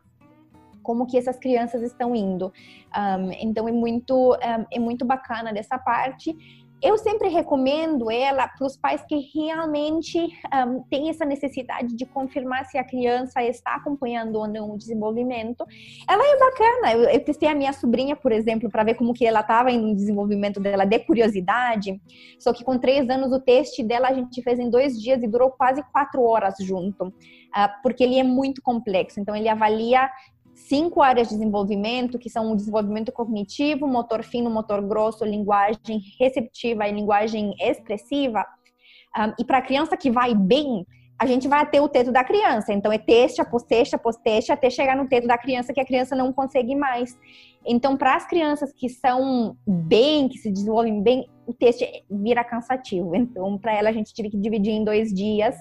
como 0.81 1.05
que 1.05 1.17
essas 1.17 1.37
crianças 1.37 1.81
estão 1.81 2.15
indo. 2.15 2.51
Um, 2.95 3.31
então 3.39 3.67
é 3.67 3.71
muito 3.71 4.33
um, 4.33 4.65
é 4.71 4.79
muito 4.79 5.05
bacana 5.05 5.53
dessa 5.53 5.77
parte. 5.77 6.35
Eu 6.81 6.97
sempre 6.97 7.27
recomendo 7.27 8.09
ela 8.09 8.47
para 8.47 8.65
os 8.65 8.77
pais 8.77 9.03
que 9.05 9.19
realmente 9.35 10.17
um, 10.17 10.81
têm 10.83 11.09
essa 11.09 11.25
necessidade 11.25 11.93
de 11.93 12.05
confirmar 12.05 12.65
se 12.67 12.77
a 12.77 12.83
criança 12.85 13.43
está 13.43 13.75
acompanhando 13.75 14.37
ou 14.37 14.47
não 14.47 14.71
o 14.71 14.77
desenvolvimento. 14.77 15.65
Ela 16.07 16.23
é 16.23 16.39
bacana. 16.39 16.93
Eu, 16.93 17.09
eu 17.09 17.25
testei 17.25 17.49
a 17.49 17.55
minha 17.55 17.73
sobrinha, 17.73 18.15
por 18.15 18.31
exemplo, 18.31 18.69
para 18.69 18.85
ver 18.85 18.93
como 18.93 19.13
que 19.13 19.25
ela 19.25 19.41
estava 19.41 19.69
no 19.73 19.93
desenvolvimento 19.93 20.61
dela 20.61 20.85
de 20.85 20.99
curiosidade. 20.99 22.01
Só 22.39 22.53
que 22.53 22.63
com 22.63 22.79
três 22.79 23.09
anos 23.09 23.33
o 23.33 23.41
teste 23.41 23.83
dela 23.83 24.07
a 24.07 24.13
gente 24.13 24.41
fez 24.41 24.57
em 24.57 24.69
dois 24.69 25.01
dias 25.01 25.21
e 25.21 25.27
durou 25.27 25.51
quase 25.51 25.83
quatro 25.91 26.23
horas 26.23 26.55
junto, 26.61 27.07
uh, 27.07 27.13
porque 27.83 28.05
ele 28.05 28.17
é 28.17 28.23
muito 28.23 28.61
complexo. 28.61 29.19
Então 29.19 29.35
ele 29.35 29.49
avalia 29.49 30.09
cinco 30.67 31.01
áreas 31.01 31.29
de 31.29 31.35
desenvolvimento, 31.35 32.19
que 32.19 32.29
são 32.29 32.51
o 32.51 32.55
desenvolvimento 32.55 33.11
cognitivo, 33.11 33.87
motor 33.87 34.23
fino, 34.23 34.49
motor 34.49 34.81
grosso, 34.81 35.23
linguagem 35.25 36.01
receptiva 36.19 36.87
e 36.87 36.91
linguagem 36.91 37.53
expressiva. 37.59 38.45
Um, 39.17 39.33
e 39.39 39.43
para 39.43 39.59
a 39.59 39.61
criança 39.61 39.97
que 39.97 40.11
vai 40.11 40.35
bem, 40.35 40.85
a 41.17 41.25
gente 41.25 41.47
vai 41.47 41.69
ter 41.69 41.81
o 41.81 41.89
teto 41.89 42.11
da 42.11 42.23
criança. 42.23 42.71
Então, 42.71 42.91
é 42.91 42.97
teste, 42.97 43.41
após 43.41 43.63
teste, 43.63 43.97
teste, 44.23 44.51
até 44.51 44.69
chegar 44.69 44.95
no 44.95 45.07
teto 45.07 45.27
da 45.27 45.37
criança 45.37 45.73
que 45.73 45.81
a 45.81 45.85
criança 45.85 46.15
não 46.15 46.31
consegue 46.31 46.75
mais. 46.75 47.17
Então, 47.65 47.97
para 47.97 48.15
as 48.15 48.25
crianças 48.25 48.71
que 48.71 48.87
são 48.87 49.57
bem, 49.67 50.29
que 50.29 50.37
se 50.37 50.49
desenvolvem 50.49 51.03
bem, 51.03 51.27
o 51.45 51.53
teste 51.53 51.85
vira 52.09 52.43
cansativo. 52.43 53.15
Então, 53.15 53.57
para 53.57 53.73
ela, 53.73 53.89
a 53.89 53.93
gente 53.93 54.13
teve 54.13 54.29
que 54.29 54.37
dividir 54.37 54.71
em 54.71 54.83
dois 54.85 55.13
dias 55.13 55.55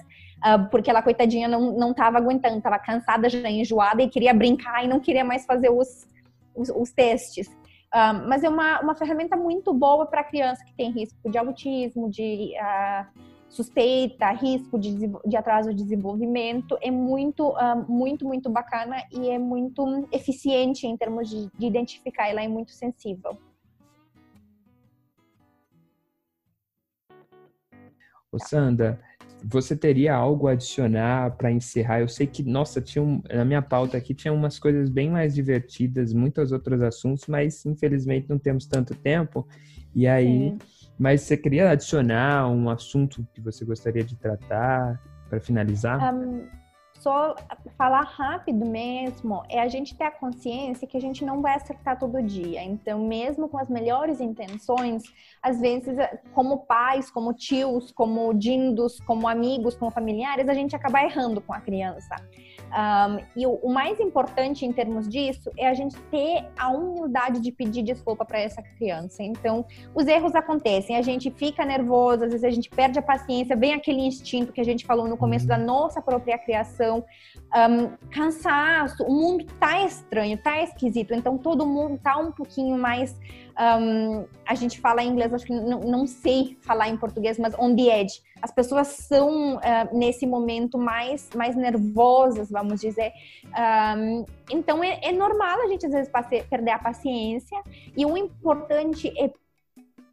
porque 0.71 0.89
ela, 0.89 1.01
coitadinha, 1.01 1.47
não, 1.47 1.73
não 1.77 1.93
tava 1.93 2.17
aguentando, 2.17 2.57
estava 2.57 2.79
cansada, 2.79 3.29
já 3.29 3.49
enjoada 3.49 4.01
e 4.01 4.09
queria 4.09 4.33
brincar 4.33 4.83
e 4.83 4.87
não 4.87 4.99
queria 4.99 5.23
mais 5.23 5.45
fazer 5.45 5.69
os, 5.69 6.07
os, 6.55 6.69
os 6.69 6.91
testes. 6.91 7.47
Uh, 7.47 8.27
mas 8.27 8.43
é 8.43 8.49
uma, 8.49 8.79
uma 8.81 8.95
ferramenta 8.95 9.35
muito 9.35 9.73
boa 9.73 10.05
para 10.05 10.23
criança 10.23 10.63
que 10.63 10.73
tem 10.73 10.91
risco 10.91 11.29
de 11.29 11.37
autismo, 11.37 12.09
de, 12.09 12.53
uh, 12.55 13.19
suspeita, 13.49 14.29
risco 14.31 14.79
de, 14.79 14.95
de 15.25 15.35
atraso 15.35 15.73
de 15.73 15.83
desenvolvimento, 15.83 16.77
é 16.81 16.91
muito, 16.91 17.53
muito, 17.87 18.25
muito 18.25 18.49
bacana 18.49 19.03
e 19.11 19.29
é 19.29 19.39
muito 19.39 20.07
eficiente 20.11 20.85
em 20.85 20.95
termos 20.95 21.29
de, 21.29 21.49
de 21.57 21.65
identificar, 21.65 22.29
ela 22.29 22.43
é 22.43 22.47
muito 22.47 22.71
sensível. 22.71 23.37
Ô 28.31 28.37
Sandra, 28.37 29.01
você 29.43 29.75
teria 29.75 30.15
algo 30.15 30.47
a 30.47 30.51
adicionar 30.51 31.31
para 31.37 31.51
encerrar? 31.51 32.01
Eu 32.01 32.07
sei 32.07 32.27
que, 32.27 32.43
nossa, 32.43 32.81
tinha 32.81 33.03
um, 33.03 33.21
na 33.31 33.45
minha 33.45 33.61
pauta 33.61 33.97
aqui 33.97 34.13
tinha 34.13 34.33
umas 34.33 34.59
coisas 34.59 34.89
bem 34.89 35.09
mais 35.09 35.35
divertidas, 35.35 36.13
muitos 36.13 36.51
outros 36.51 36.81
assuntos, 36.81 37.25
mas 37.27 37.65
infelizmente 37.65 38.29
não 38.29 38.37
temos 38.37 38.65
tanto 38.65 38.93
tempo. 38.95 39.47
E 39.95 40.07
aí, 40.07 40.49
Sim. 40.49 40.57
mas 40.97 41.21
você 41.21 41.37
queria 41.37 41.71
adicionar 41.71 42.49
um 42.49 42.69
assunto 42.69 43.25
que 43.33 43.41
você 43.41 43.65
gostaria 43.65 44.03
de 44.03 44.15
tratar 44.15 45.01
para 45.29 45.39
finalizar? 45.39 46.13
Um, 46.13 46.45
só 46.99 47.35
falar 47.77 48.01
rápido 48.01 48.65
mesmo 48.65 49.43
é 49.49 49.59
a 49.59 49.67
gente 49.67 49.95
ter 49.95 50.03
a 50.03 50.11
consciência 50.11 50.87
que 50.87 50.97
a 50.97 51.01
gente 51.01 51.23
não 51.23 51.41
vai 51.41 51.55
acertar 51.55 51.97
todo 51.97 52.21
dia. 52.21 52.61
Então, 52.63 52.99
mesmo 52.99 53.47
com 53.47 53.57
as 53.57 53.69
melhores 53.69 54.19
intenções, 54.19 55.03
às 55.41 55.59
vezes, 55.59 55.95
como 56.33 56.65
pais, 56.65 57.09
como 57.09 57.33
tios, 57.33 57.91
como 57.91 58.33
dindos, 58.33 58.99
como 59.01 59.27
amigos, 59.27 59.75
como 59.75 59.91
familiares, 59.91 60.49
a 60.49 60.53
gente 60.53 60.75
acaba 60.75 61.01
errando 61.03 61.41
com 61.41 61.53
a 61.53 61.59
criança. 61.59 62.15
Um, 62.69 63.25
e 63.35 63.47
o, 63.47 63.53
o, 63.63 63.73
mais 63.73 63.99
importante 63.99 64.63
em 64.63 64.71
termos 64.71 65.09
disso 65.09 65.51
é 65.57 65.67
a 65.67 65.73
gente 65.73 65.97
ter 66.11 66.45
a 66.55 66.69
humildade 66.69 67.39
de 67.39 67.51
pedir 67.51 67.81
desculpa 67.81 68.23
para 68.23 68.39
essa 68.39 68.61
criança. 68.61 69.23
Então, 69.23 69.65
os 69.95 70.05
erros 70.07 70.35
acontecem, 70.35 70.95
a 70.95 71.01
gente 71.01 71.31
fica 71.31 71.65
nervoso, 71.65 72.25
às 72.25 72.31
vezes 72.31 72.43
a 72.43 72.51
gente 72.51 72.69
perde 72.69 72.99
a 72.99 73.01
paciência, 73.01 73.55
vem 73.55 73.73
aquele 73.73 74.01
instinto 74.01 74.53
que 74.53 74.61
a 74.61 74.63
gente 74.63 74.85
falou 74.85 75.07
no 75.07 75.17
começo 75.17 75.47
da 75.47 75.57
nossa 75.57 75.99
própria 75.99 76.37
criação, 76.37 76.88
um, 76.97 78.09
cansaço, 78.11 79.03
o 79.03 79.13
mundo 79.13 79.45
tá 79.59 79.81
estranho, 79.85 80.37
tá 80.41 80.61
esquisito, 80.61 81.13
então 81.13 81.37
todo 81.37 81.65
mundo 81.65 81.99
tá 82.01 82.17
um 82.17 82.31
pouquinho 82.31 82.77
mais 82.77 83.15
um, 83.59 84.25
a 84.45 84.55
gente 84.55 84.79
fala 84.79 85.03
em 85.03 85.09
inglês, 85.09 85.33
acho 85.33 85.45
que 85.45 85.53
não, 85.53 85.81
não, 85.81 86.07
sei 86.07 86.57
falar 86.61 86.87
em 86.87 86.95
português, 86.95 87.37
mas 87.37 87.53
on 87.59 87.75
the 87.75 88.01
edge. 88.01 88.21
As 88.41 88.53
pessoas 88.53 88.87
são 88.87 89.57
uh, 89.57 89.59
nesse 89.91 90.25
momento 90.25 90.77
mais, 90.77 91.29
mais 91.35 91.57
nervosas, 91.57 92.49
vamos 92.49 92.79
dizer. 92.79 93.11
Um, 93.97 94.25
então 94.49 94.81
é, 94.81 95.01
é, 95.03 95.11
normal 95.11 95.61
a 95.61 95.67
gente 95.67 95.85
às 95.85 95.91
vezes 95.91 96.09
perder 96.49 96.71
a 96.71 96.79
paciência. 96.79 97.61
E 97.97 98.05
o 98.05 98.15
importante 98.15 99.11
é 99.19 99.29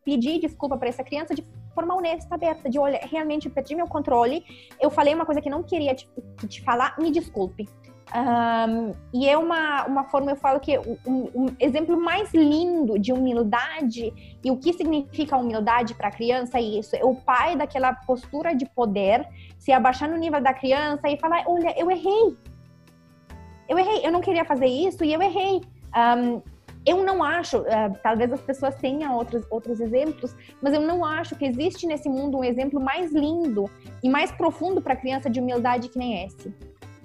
pedir 0.05 0.41
desculpa 0.41 0.77
para 0.77 0.89
essa 0.89 1.05
criança 1.05 1.33
de 1.33 1.45
forma 1.77 1.95
honesta, 1.95 2.35
aberta, 2.35 2.71
de 2.71 2.79
olha, 2.79 2.99
realmente 3.03 3.47
eu 3.47 3.53
perdi 3.53 3.75
meu 3.75 3.87
controle, 3.87 4.43
eu 4.81 4.91
falei 4.91 5.15
uma 5.15 5.27
coisa 5.27 5.43
que 5.43 5.51
não 5.51 5.63
queria 5.63 5.95
te, 5.95 6.09
te 6.49 6.63
falar, 6.63 6.97
me 6.99 7.11
desculpe. 7.11 7.69
Um, 8.15 8.93
e 9.13 9.29
é 9.29 9.37
uma, 9.37 9.85
uma 9.85 10.05
forma, 10.05 10.31
eu 10.31 10.37
falo 10.37 10.61
que 10.61 10.79
um, 10.79 10.97
um, 11.35 11.47
exemplo 11.59 12.01
mais 12.01 12.33
lindo 12.33 12.99
de 12.99 13.13
humildade 13.13 14.39
e 14.45 14.51
o 14.51 14.57
que 14.57 14.73
significa 14.73 15.37
humildade 15.37 15.93
para 15.95 16.09
a 16.09 16.13
criança 16.13 16.57
é 16.59 16.63
isso: 16.63 16.95
é 16.95 17.05
o 17.05 17.17
pai 17.17 17.57
daquela 17.57 17.93
postura 17.93 18.55
de 18.55 18.65
poder 18.65 19.27
se 19.59 19.73
abaixar 19.73 20.09
no 20.09 20.17
nível 20.17 20.41
da 20.41 20.55
criança 20.55 21.09
e 21.09 21.19
falar: 21.19 21.43
Olha, 21.47 21.75
eu 21.77 21.91
errei, 21.91 22.37
eu 23.69 23.77
errei, 23.77 24.07
eu 24.07 24.13
não 24.13 24.21
queria 24.21 24.45
fazer 24.45 24.67
isso 24.67 25.05
e 25.05 25.13
eu 25.13 25.21
errei. 25.21 25.61
Um, 25.97 26.56
eu 26.87 27.05
não 27.05 27.23
acho, 27.23 27.59
uh, 27.59 27.99
talvez 28.01 28.33
as 28.33 28.41
pessoas 28.41 28.77
tenham 28.77 29.15
outros, 29.15 29.45
outros 29.51 29.81
exemplos, 29.81 30.37
mas 30.63 30.73
eu 30.73 30.81
não 30.81 31.05
acho 31.05 31.35
que 31.35 31.45
existe 31.45 31.85
nesse 31.87 32.09
mundo 32.09 32.39
um 32.39 32.45
exemplo 32.45 32.81
mais 32.81 33.13
lindo 33.13 33.69
e 34.03 34.09
mais 34.09 34.31
profundo 34.31 34.81
para 34.81 34.93
a 34.93 34.97
criança 34.97 35.29
de 35.29 35.41
humildade 35.41 35.89
que 35.89 35.99
nem 35.99 36.25
esse. 36.25 36.55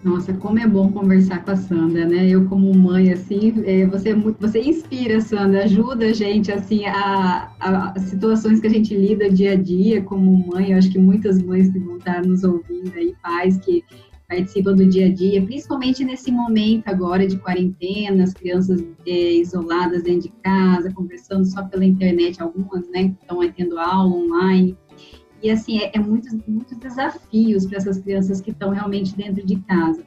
Nossa, 0.04 0.34
como 0.34 0.58
é 0.58 0.66
bom 0.66 0.92
conversar 0.92 1.44
com 1.44 1.52
a 1.52 1.56
Sandra, 1.56 2.06
né? 2.06 2.28
Eu 2.28 2.48
como 2.48 2.74
mãe, 2.74 3.12
assim, 3.12 3.54
é, 3.66 3.86
você 3.86 4.10
é 4.10 4.16
você 4.16 4.60
inspira, 4.60 5.22
Sandra, 5.22 5.64
ajuda 5.64 6.06
a 6.06 6.14
gente, 6.14 6.52
assim, 6.52 6.86
a, 6.88 7.52
a, 7.60 8.00
situações 8.00 8.60
que 8.60 8.66
a 8.66 8.70
gente 8.70 8.96
lida 8.96 9.30
dia 9.30 9.54
a 9.54 9.56
dia 9.56 10.02
como 10.02 10.48
mãe. 10.48 10.72
Eu 10.72 10.80
acho 10.80 10.92
que 10.92 10.98
muitas 10.98 11.42
mães 11.44 11.70
que 11.70 11.78
vão 11.78 11.98
estar 11.98 12.24
nos 12.26 12.44
ouvindo 12.44 12.92
aí, 12.96 13.16
pais 13.22 13.58
que 13.58 13.84
participam 14.32 14.74
do 14.74 14.86
dia 14.86 15.08
a 15.08 15.14
dia, 15.14 15.42
principalmente 15.42 16.06
nesse 16.06 16.32
momento 16.32 16.88
agora 16.88 17.28
de 17.28 17.36
quarentena, 17.38 18.24
as 18.24 18.34
crianças 18.34 18.82
é, 19.06 19.34
isoladas 19.34 20.04
dentro 20.04 20.30
de 20.30 20.34
casa, 20.42 20.94
conversando 20.94 21.46
só 21.46 21.64
pela 21.66 21.84
internet, 21.84 22.42
algumas, 22.42 22.90
né, 22.90 23.14
estão 23.22 23.40
tendo 23.52 23.78
aula 23.78 24.16
online. 24.16 24.78
E 25.44 25.50
assim, 25.50 25.80
é, 25.80 25.92
é 25.94 26.00
muitos, 26.00 26.32
muitos 26.48 26.78
desafios 26.78 27.66
para 27.66 27.78
essas 27.78 28.00
crianças 28.00 28.40
que 28.40 28.52
estão 28.52 28.70
realmente 28.70 29.16
dentro 29.18 29.46
de 29.46 29.58
casa. 29.64 30.06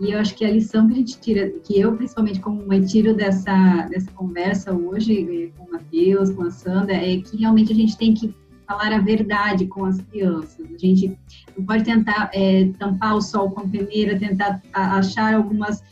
E 0.00 0.12
eu 0.12 0.18
acho 0.18 0.34
que 0.34 0.44
a 0.44 0.50
lição 0.50 0.86
que 0.86 0.94
a 0.94 0.96
gente 0.96 1.20
tira, 1.20 1.50
que 1.50 1.78
eu 1.78 1.94
principalmente 1.96 2.40
como 2.40 2.66
mãe 2.66 2.82
tiro 2.82 3.14
dessa, 3.14 3.86
dessa 3.90 4.10
conversa 4.12 4.72
hoje 4.72 5.20
eh, 5.20 5.58
com 5.58 5.64
o 5.64 5.72
Matheus, 5.72 6.30
com 6.30 6.44
a 6.44 6.50
Sandra, 6.50 6.94
é 6.94 7.18
que 7.18 7.36
realmente 7.36 7.72
a 7.72 7.74
gente 7.74 7.96
tem 7.98 8.14
que 8.14 8.34
falar 8.66 8.92
a 8.92 8.98
verdade 8.98 9.66
com 9.66 9.84
as 9.84 10.00
crianças. 10.00 10.66
A 10.72 10.78
gente 10.78 11.18
não 11.56 11.64
pode 11.64 11.84
tentar 11.84 12.30
é, 12.32 12.70
tampar 12.78 13.14
o 13.16 13.20
sol 13.20 13.50
com 13.50 13.60
a 13.60 13.68
peneira, 13.68 14.18
tentar 14.18 14.60
achar 14.72 15.34
algumas 15.34 15.82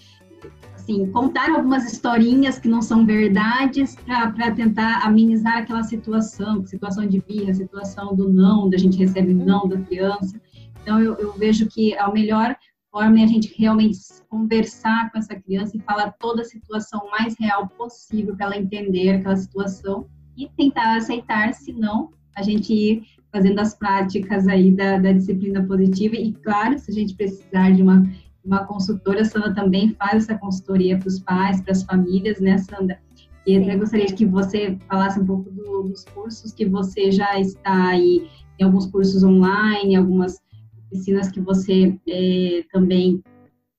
assim, 0.75 1.11
contar 1.11 1.51
algumas 1.51 1.91
historinhas 1.91 2.59
que 2.59 2.69
não 2.69 2.83
são 2.83 3.07
verdades 3.07 3.97
para 4.05 4.51
tentar 4.51 5.05
amenizar 5.05 5.59
aquela 5.59 5.83
situação, 5.83 6.65
situação 6.67 7.07
de 7.07 7.21
birra, 7.21 7.55
situação 7.55 8.15
do 8.15 8.31
não, 8.31 8.69
da 8.69 8.77
gente 8.77 8.99
recebe 8.99 9.33
não 9.33 9.67
da 9.67 9.79
criança. 9.79 10.39
Então, 10.83 11.01
eu, 11.01 11.15
eu 11.15 11.33
vejo 11.33 11.67
que 11.69 11.97
a 11.97 12.11
melhor 12.13 12.55
forma 12.91 13.19
é 13.19 13.25
a 13.25 13.27
gente 13.27 13.53
realmente 13.59 13.99
conversar 14.29 15.11
com 15.11 15.19
essa 15.19 15.35
criança 15.35 15.77
e 15.77 15.81
falar 15.81 16.13
toda 16.13 16.43
a 16.43 16.45
situação 16.45 17.09
mais 17.11 17.35
real 17.41 17.67
possível 17.67 18.37
para 18.37 18.47
ela 18.47 18.57
entender 18.57 19.11
aquela 19.11 19.37
situação 19.37 20.07
e 20.37 20.49
tentar 20.51 20.97
aceitar, 20.97 21.55
se 21.55 21.73
não, 21.73 22.13
a 22.37 22.43
gente 22.43 22.73
ir 22.73 23.03
fazendo 23.33 23.59
as 23.59 23.75
práticas 23.75 24.47
aí 24.47 24.71
da, 24.71 24.99
da 24.99 25.13
disciplina 25.13 25.63
positiva 25.65 26.15
e, 26.15 26.33
claro, 26.33 26.79
se 26.79 26.91
a 26.91 26.95
gente 26.95 27.15
precisar 27.15 27.71
de 27.73 27.83
uma 27.83 28.05
uma 28.45 28.67
consultora, 28.67 29.23
a 29.23 29.25
Sandra 29.25 29.55
também 29.55 29.95
faz 29.95 30.25
essa 30.25 30.39
consultoria 30.39 30.99
para 30.99 31.09
os 31.09 31.19
pais, 31.19 31.63
para 31.63 31.73
as 31.73 31.83
famílias, 31.83 32.39
né, 32.41 32.59
Sandra? 32.59 33.01
E 33.47 33.57
até 33.57 33.77
gostaria 33.77 34.07
que 34.07 34.27
você 34.27 34.79
falasse 34.89 35.19
um 35.19 35.27
pouco 35.27 35.51
do, 35.51 35.85
dos 35.85 36.05
cursos 36.05 36.53
que 36.53 36.67
você 36.67 37.11
já 37.11 37.39
está 37.39 37.89
aí, 37.89 38.29
tem 38.57 38.67
alguns 38.67 38.87
cursos 38.87 39.23
online, 39.23 39.97
algumas 39.97 40.41
oficinas 40.87 41.31
que 41.31 41.41
você 41.41 41.99
é, 42.09 42.65
também 42.73 43.23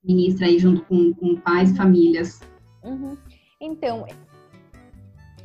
ministra 0.03 0.47
aí 0.47 0.59
junto 0.59 0.81
com, 0.83 1.13
com 1.13 1.35
pais 1.35 1.71
e 1.71 1.75
famílias. 1.75 2.41
Uhum. 2.83 3.17
Então, 3.59 4.05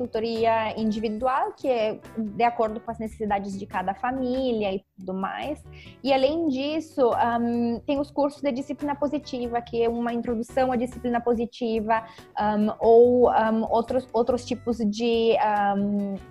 consultoria 0.01 0.79
individual, 0.79 1.53
que 1.53 1.67
é 1.67 1.99
de 2.17 2.43
acordo 2.43 2.79
com 2.79 2.89
as 2.89 2.97
necessidades 2.97 3.57
de 3.57 3.65
cada 3.65 3.93
família 3.93 4.73
e 4.73 4.83
tudo 4.97 5.13
mais. 5.13 5.63
E 6.03 6.11
além 6.11 6.47
disso, 6.47 7.11
um, 7.39 7.79
tem 7.81 7.99
os 7.99 8.09
cursos 8.09 8.41
de 8.41 8.51
disciplina 8.51 8.95
positiva, 8.95 9.61
que 9.61 9.83
é 9.83 9.87
uma 9.87 10.11
introdução 10.13 10.71
à 10.71 10.75
disciplina 10.75 11.21
positiva, 11.21 12.03
um, 12.39 12.73
ou 12.79 13.29
um, 13.29 13.63
outros, 13.69 14.07
outros 14.11 14.45
tipos 14.45 14.77
de, 14.77 15.37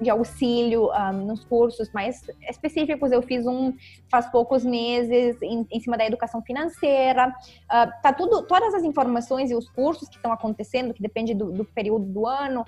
de 0.00 0.10
auxílio 0.10 0.88
nos 1.24 1.44
cursos 1.44 1.92
mais 1.92 2.22
específicos. 2.48 3.12
Eu 3.12 3.22
fiz 3.22 3.46
um 3.46 3.72
faz 4.10 4.26
poucos 4.30 4.64
meses 4.64 5.40
em, 5.42 5.66
em 5.70 5.80
cima 5.80 5.96
da 5.96 6.04
educação 6.04 6.42
financeira. 6.42 7.28
Uh, 7.28 8.02
tá 8.02 8.12
tudo, 8.12 8.42
todas 8.42 8.74
as 8.74 8.82
informações 8.82 9.50
e 9.50 9.54
os 9.54 9.68
cursos 9.68 10.08
que 10.08 10.16
estão 10.16 10.32
acontecendo, 10.32 10.92
que 10.92 11.02
depende 11.02 11.34
do, 11.34 11.52
do 11.52 11.64
período 11.64 12.06
do 12.06 12.26
ano, 12.26 12.64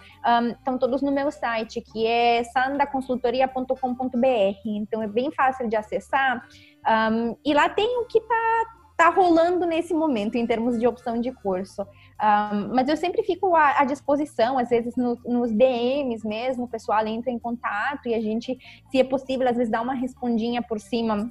estão 0.59 0.79
todos 0.79 0.92
no 1.01 1.13
meu 1.13 1.31
site, 1.31 1.81
que 1.81 2.07
é 2.07 2.43
sandaconsultoria.com.br. 2.45 4.61
Então 4.67 5.03
é 5.03 5.07
bem 5.07 5.31
fácil 5.31 5.69
de 5.69 5.77
acessar. 5.77 6.47
Um, 6.87 7.37
e 7.45 7.55
lá 7.55 7.69
tem 7.69 8.01
o 8.01 8.07
que 8.07 8.19
está 8.19 8.65
tá 8.97 9.09
rolando 9.09 9.67
nesse 9.67 9.95
momento 9.95 10.37
em 10.37 10.47
termos 10.47 10.79
de 10.79 10.87
opção 10.87 11.21
de 11.21 11.33
curso. 11.33 11.83
Um, 11.83 12.75
mas 12.75 12.89
eu 12.89 12.97
sempre 12.97 13.23
fico 13.23 13.55
à, 13.57 13.81
à 13.81 13.85
disposição, 13.85 14.59
às 14.59 14.69
vezes 14.69 14.95
no, 14.97 15.19
nos 15.25 15.51
DMs 15.51 16.27
mesmo, 16.27 16.65
o 16.65 16.69
pessoal 16.69 17.07
entra 17.07 17.31
em 17.31 17.39
contato 17.39 18.09
e 18.09 18.15
a 18.15 18.21
gente, 18.21 18.59
se 18.91 19.01
é 19.01 19.05
possível, 19.05 19.49
às 19.49 19.57
vezes 19.57 19.71
dá 19.71 19.81
uma 19.81 19.95
respondinha 19.95 20.63
por 20.63 20.79
cima 20.79 21.31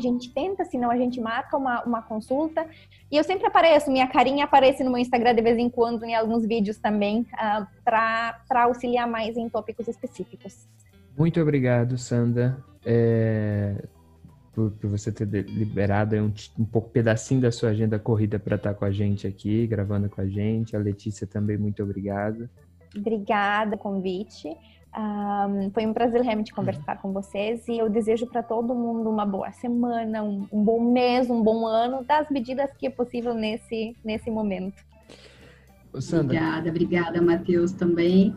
a 0.00 0.02
gente 0.02 0.32
tenta, 0.32 0.64
senão 0.64 0.90
a 0.90 0.96
gente 0.96 1.20
marca 1.20 1.56
uma, 1.56 1.82
uma 1.84 2.02
consulta. 2.02 2.66
E 3.10 3.16
eu 3.16 3.22
sempre 3.22 3.46
apareço, 3.46 3.90
minha 3.90 4.06
carinha 4.06 4.44
aparece 4.44 4.82
no 4.82 4.90
meu 4.90 4.98
Instagram 4.98 5.34
de 5.34 5.42
vez 5.42 5.58
em 5.58 5.68
quando, 5.68 6.04
em 6.04 6.14
alguns 6.14 6.46
vídeos 6.46 6.78
também, 6.78 7.20
uh, 7.20 7.26
ah, 7.36 7.68
para 7.84 8.64
auxiliar 8.64 9.06
mais 9.06 9.36
em 9.36 9.48
tópicos 9.48 9.86
específicos. 9.86 10.68
Muito 11.16 11.40
obrigado, 11.40 11.98
Sandra, 11.98 12.64
é, 12.84 13.84
por, 14.52 14.70
por, 14.72 14.88
você 14.90 15.12
ter 15.12 15.26
liberado 15.26 16.16
um, 16.16 16.32
um 16.58 16.64
pouco 16.64 16.88
pedacinho 16.88 17.40
da 17.40 17.52
sua 17.52 17.70
agenda 17.70 17.98
corrida 17.98 18.38
para 18.38 18.56
estar 18.56 18.74
com 18.74 18.84
a 18.84 18.90
gente 18.90 19.26
aqui, 19.26 19.66
gravando 19.66 20.08
com 20.08 20.20
a 20.20 20.26
gente. 20.26 20.74
A 20.74 20.78
Letícia 20.78 21.26
também, 21.26 21.58
muito 21.58 21.82
obrigado. 21.82 22.48
Obrigada, 22.96 23.76
convite. 23.76 24.56
Um, 24.96 25.70
foi 25.70 25.86
um 25.86 25.92
prazer 25.92 26.20
realmente 26.22 26.52
conversar 26.52 27.00
com 27.00 27.12
vocês 27.12 27.66
e 27.68 27.78
eu 27.78 27.88
desejo 27.88 28.26
para 28.26 28.42
todo 28.42 28.74
mundo 28.74 29.08
uma 29.08 29.24
boa 29.24 29.52
semana, 29.52 30.22
um, 30.22 30.48
um, 30.50 30.64
bom 30.64 30.80
mês, 30.80 31.30
um 31.30 31.40
bom 31.42 31.64
ano, 31.64 32.04
das 32.04 32.28
medidas 32.28 32.72
que 32.76 32.88
é 32.88 32.90
possível 32.90 33.32
nesse, 33.32 33.96
nesse 34.04 34.30
momento. 34.30 34.82
Obrigada, 35.94 36.70
obrigada, 36.70 37.22
Matheus, 37.22 37.72
também. 37.72 38.34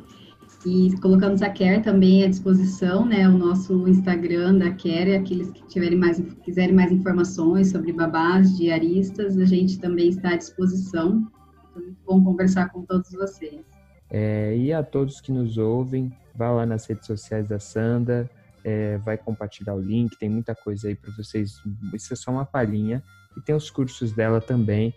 E 0.66 0.96
colocamos 1.02 1.42
a 1.42 1.50
Care 1.50 1.82
também 1.82 2.24
à 2.24 2.30
disposição, 2.30 3.06
né? 3.06 3.28
O 3.28 3.38
nosso 3.38 3.88
Instagram 3.88 4.58
da 4.60 4.72
Care, 4.72 5.16
aqueles 5.16 5.52
que 5.52 5.68
tiverem 5.68 5.98
mais, 5.98 6.20
quiserem 6.44 6.74
mais 6.74 6.92
informações 6.92 7.72
sobre 7.72 7.92
babás, 7.92 8.56
diaristas, 8.56 9.38
a 9.38 9.46
gente 9.46 9.80
também 9.80 10.10
está 10.10 10.30
à 10.30 10.38
disposição. 10.38 11.28
Foi 11.74 11.82
muito 11.82 12.00
bom 12.06 12.24
conversar 12.24 12.70
com 12.70 12.84
todos 12.84 13.12
vocês. 13.12 13.62
É, 14.10 14.56
e 14.56 14.72
a 14.72 14.84
todos 14.84 15.20
que 15.20 15.32
nos 15.32 15.58
ouvem, 15.58 16.14
vá 16.36 16.52
lá 16.52 16.66
nas 16.66 16.86
redes 16.86 17.06
sociais 17.06 17.48
da 17.48 17.60
Sanda, 17.60 18.30
é, 18.64 18.98
vai 19.00 19.18
compartilhar 19.18 19.76
o 19.76 19.80
link, 19.80 20.18
tem 20.18 20.30
muita 20.30 20.56
coisa 20.56 20.88
aí 20.88 20.96
para 20.96 21.12
vocês. 21.12 21.62
Isso 21.94 22.14
é 22.14 22.16
só 22.16 22.32
uma 22.32 22.46
palhinha. 22.46 23.04
E 23.36 23.42
tem 23.42 23.56
os 23.56 23.70
cursos 23.70 24.14
dela 24.14 24.40
também, 24.40 24.94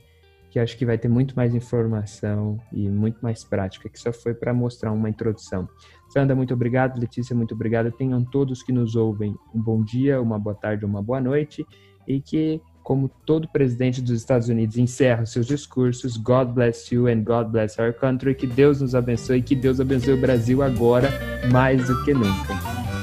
que 0.50 0.60
acho 0.60 0.76
que 0.76 0.86
vai 0.86 0.98
ter 0.98 1.08
muito 1.08 1.34
mais 1.34 1.54
informação 1.54 2.60
e 2.72 2.88
muito 2.88 3.18
mais 3.20 3.42
prática, 3.42 3.88
que 3.88 3.98
só 3.98 4.12
foi 4.12 4.34
para 4.34 4.54
mostrar 4.54 4.92
uma 4.92 5.08
introdução. 5.08 5.68
Sandra, 6.10 6.36
muito 6.36 6.54
obrigado. 6.54 6.98
Letícia, 6.98 7.34
muito 7.34 7.54
obrigado. 7.54 7.90
Tenham 7.90 8.24
todos 8.24 8.62
que 8.62 8.72
nos 8.72 8.94
ouvem 8.94 9.34
um 9.54 9.60
bom 9.60 9.82
dia, 9.82 10.20
uma 10.20 10.38
boa 10.38 10.54
tarde, 10.54 10.84
uma 10.84 11.02
boa 11.02 11.20
noite 11.20 11.66
e 12.06 12.20
que 12.20 12.60
como 12.86 13.08
todo 13.08 13.48
presidente 13.48 14.00
dos 14.00 14.12
Estados 14.12 14.48
Unidos 14.48 14.76
encerra 14.76 15.26
seus 15.26 15.44
discursos, 15.44 16.16
God 16.16 16.54
bless 16.54 16.94
you 16.94 17.08
and 17.08 17.24
God 17.24 17.50
bless 17.50 17.76
our 17.80 17.92
country, 17.92 18.32
que 18.32 18.46
Deus 18.46 18.80
nos 18.80 18.94
abençoe 18.94 19.38
e 19.38 19.42
que 19.42 19.56
Deus 19.56 19.80
abençoe 19.80 20.14
o 20.14 20.20
Brasil 20.20 20.62
agora 20.62 21.10
mais 21.50 21.84
do 21.88 22.04
que 22.04 22.14
nunca. 22.14 22.95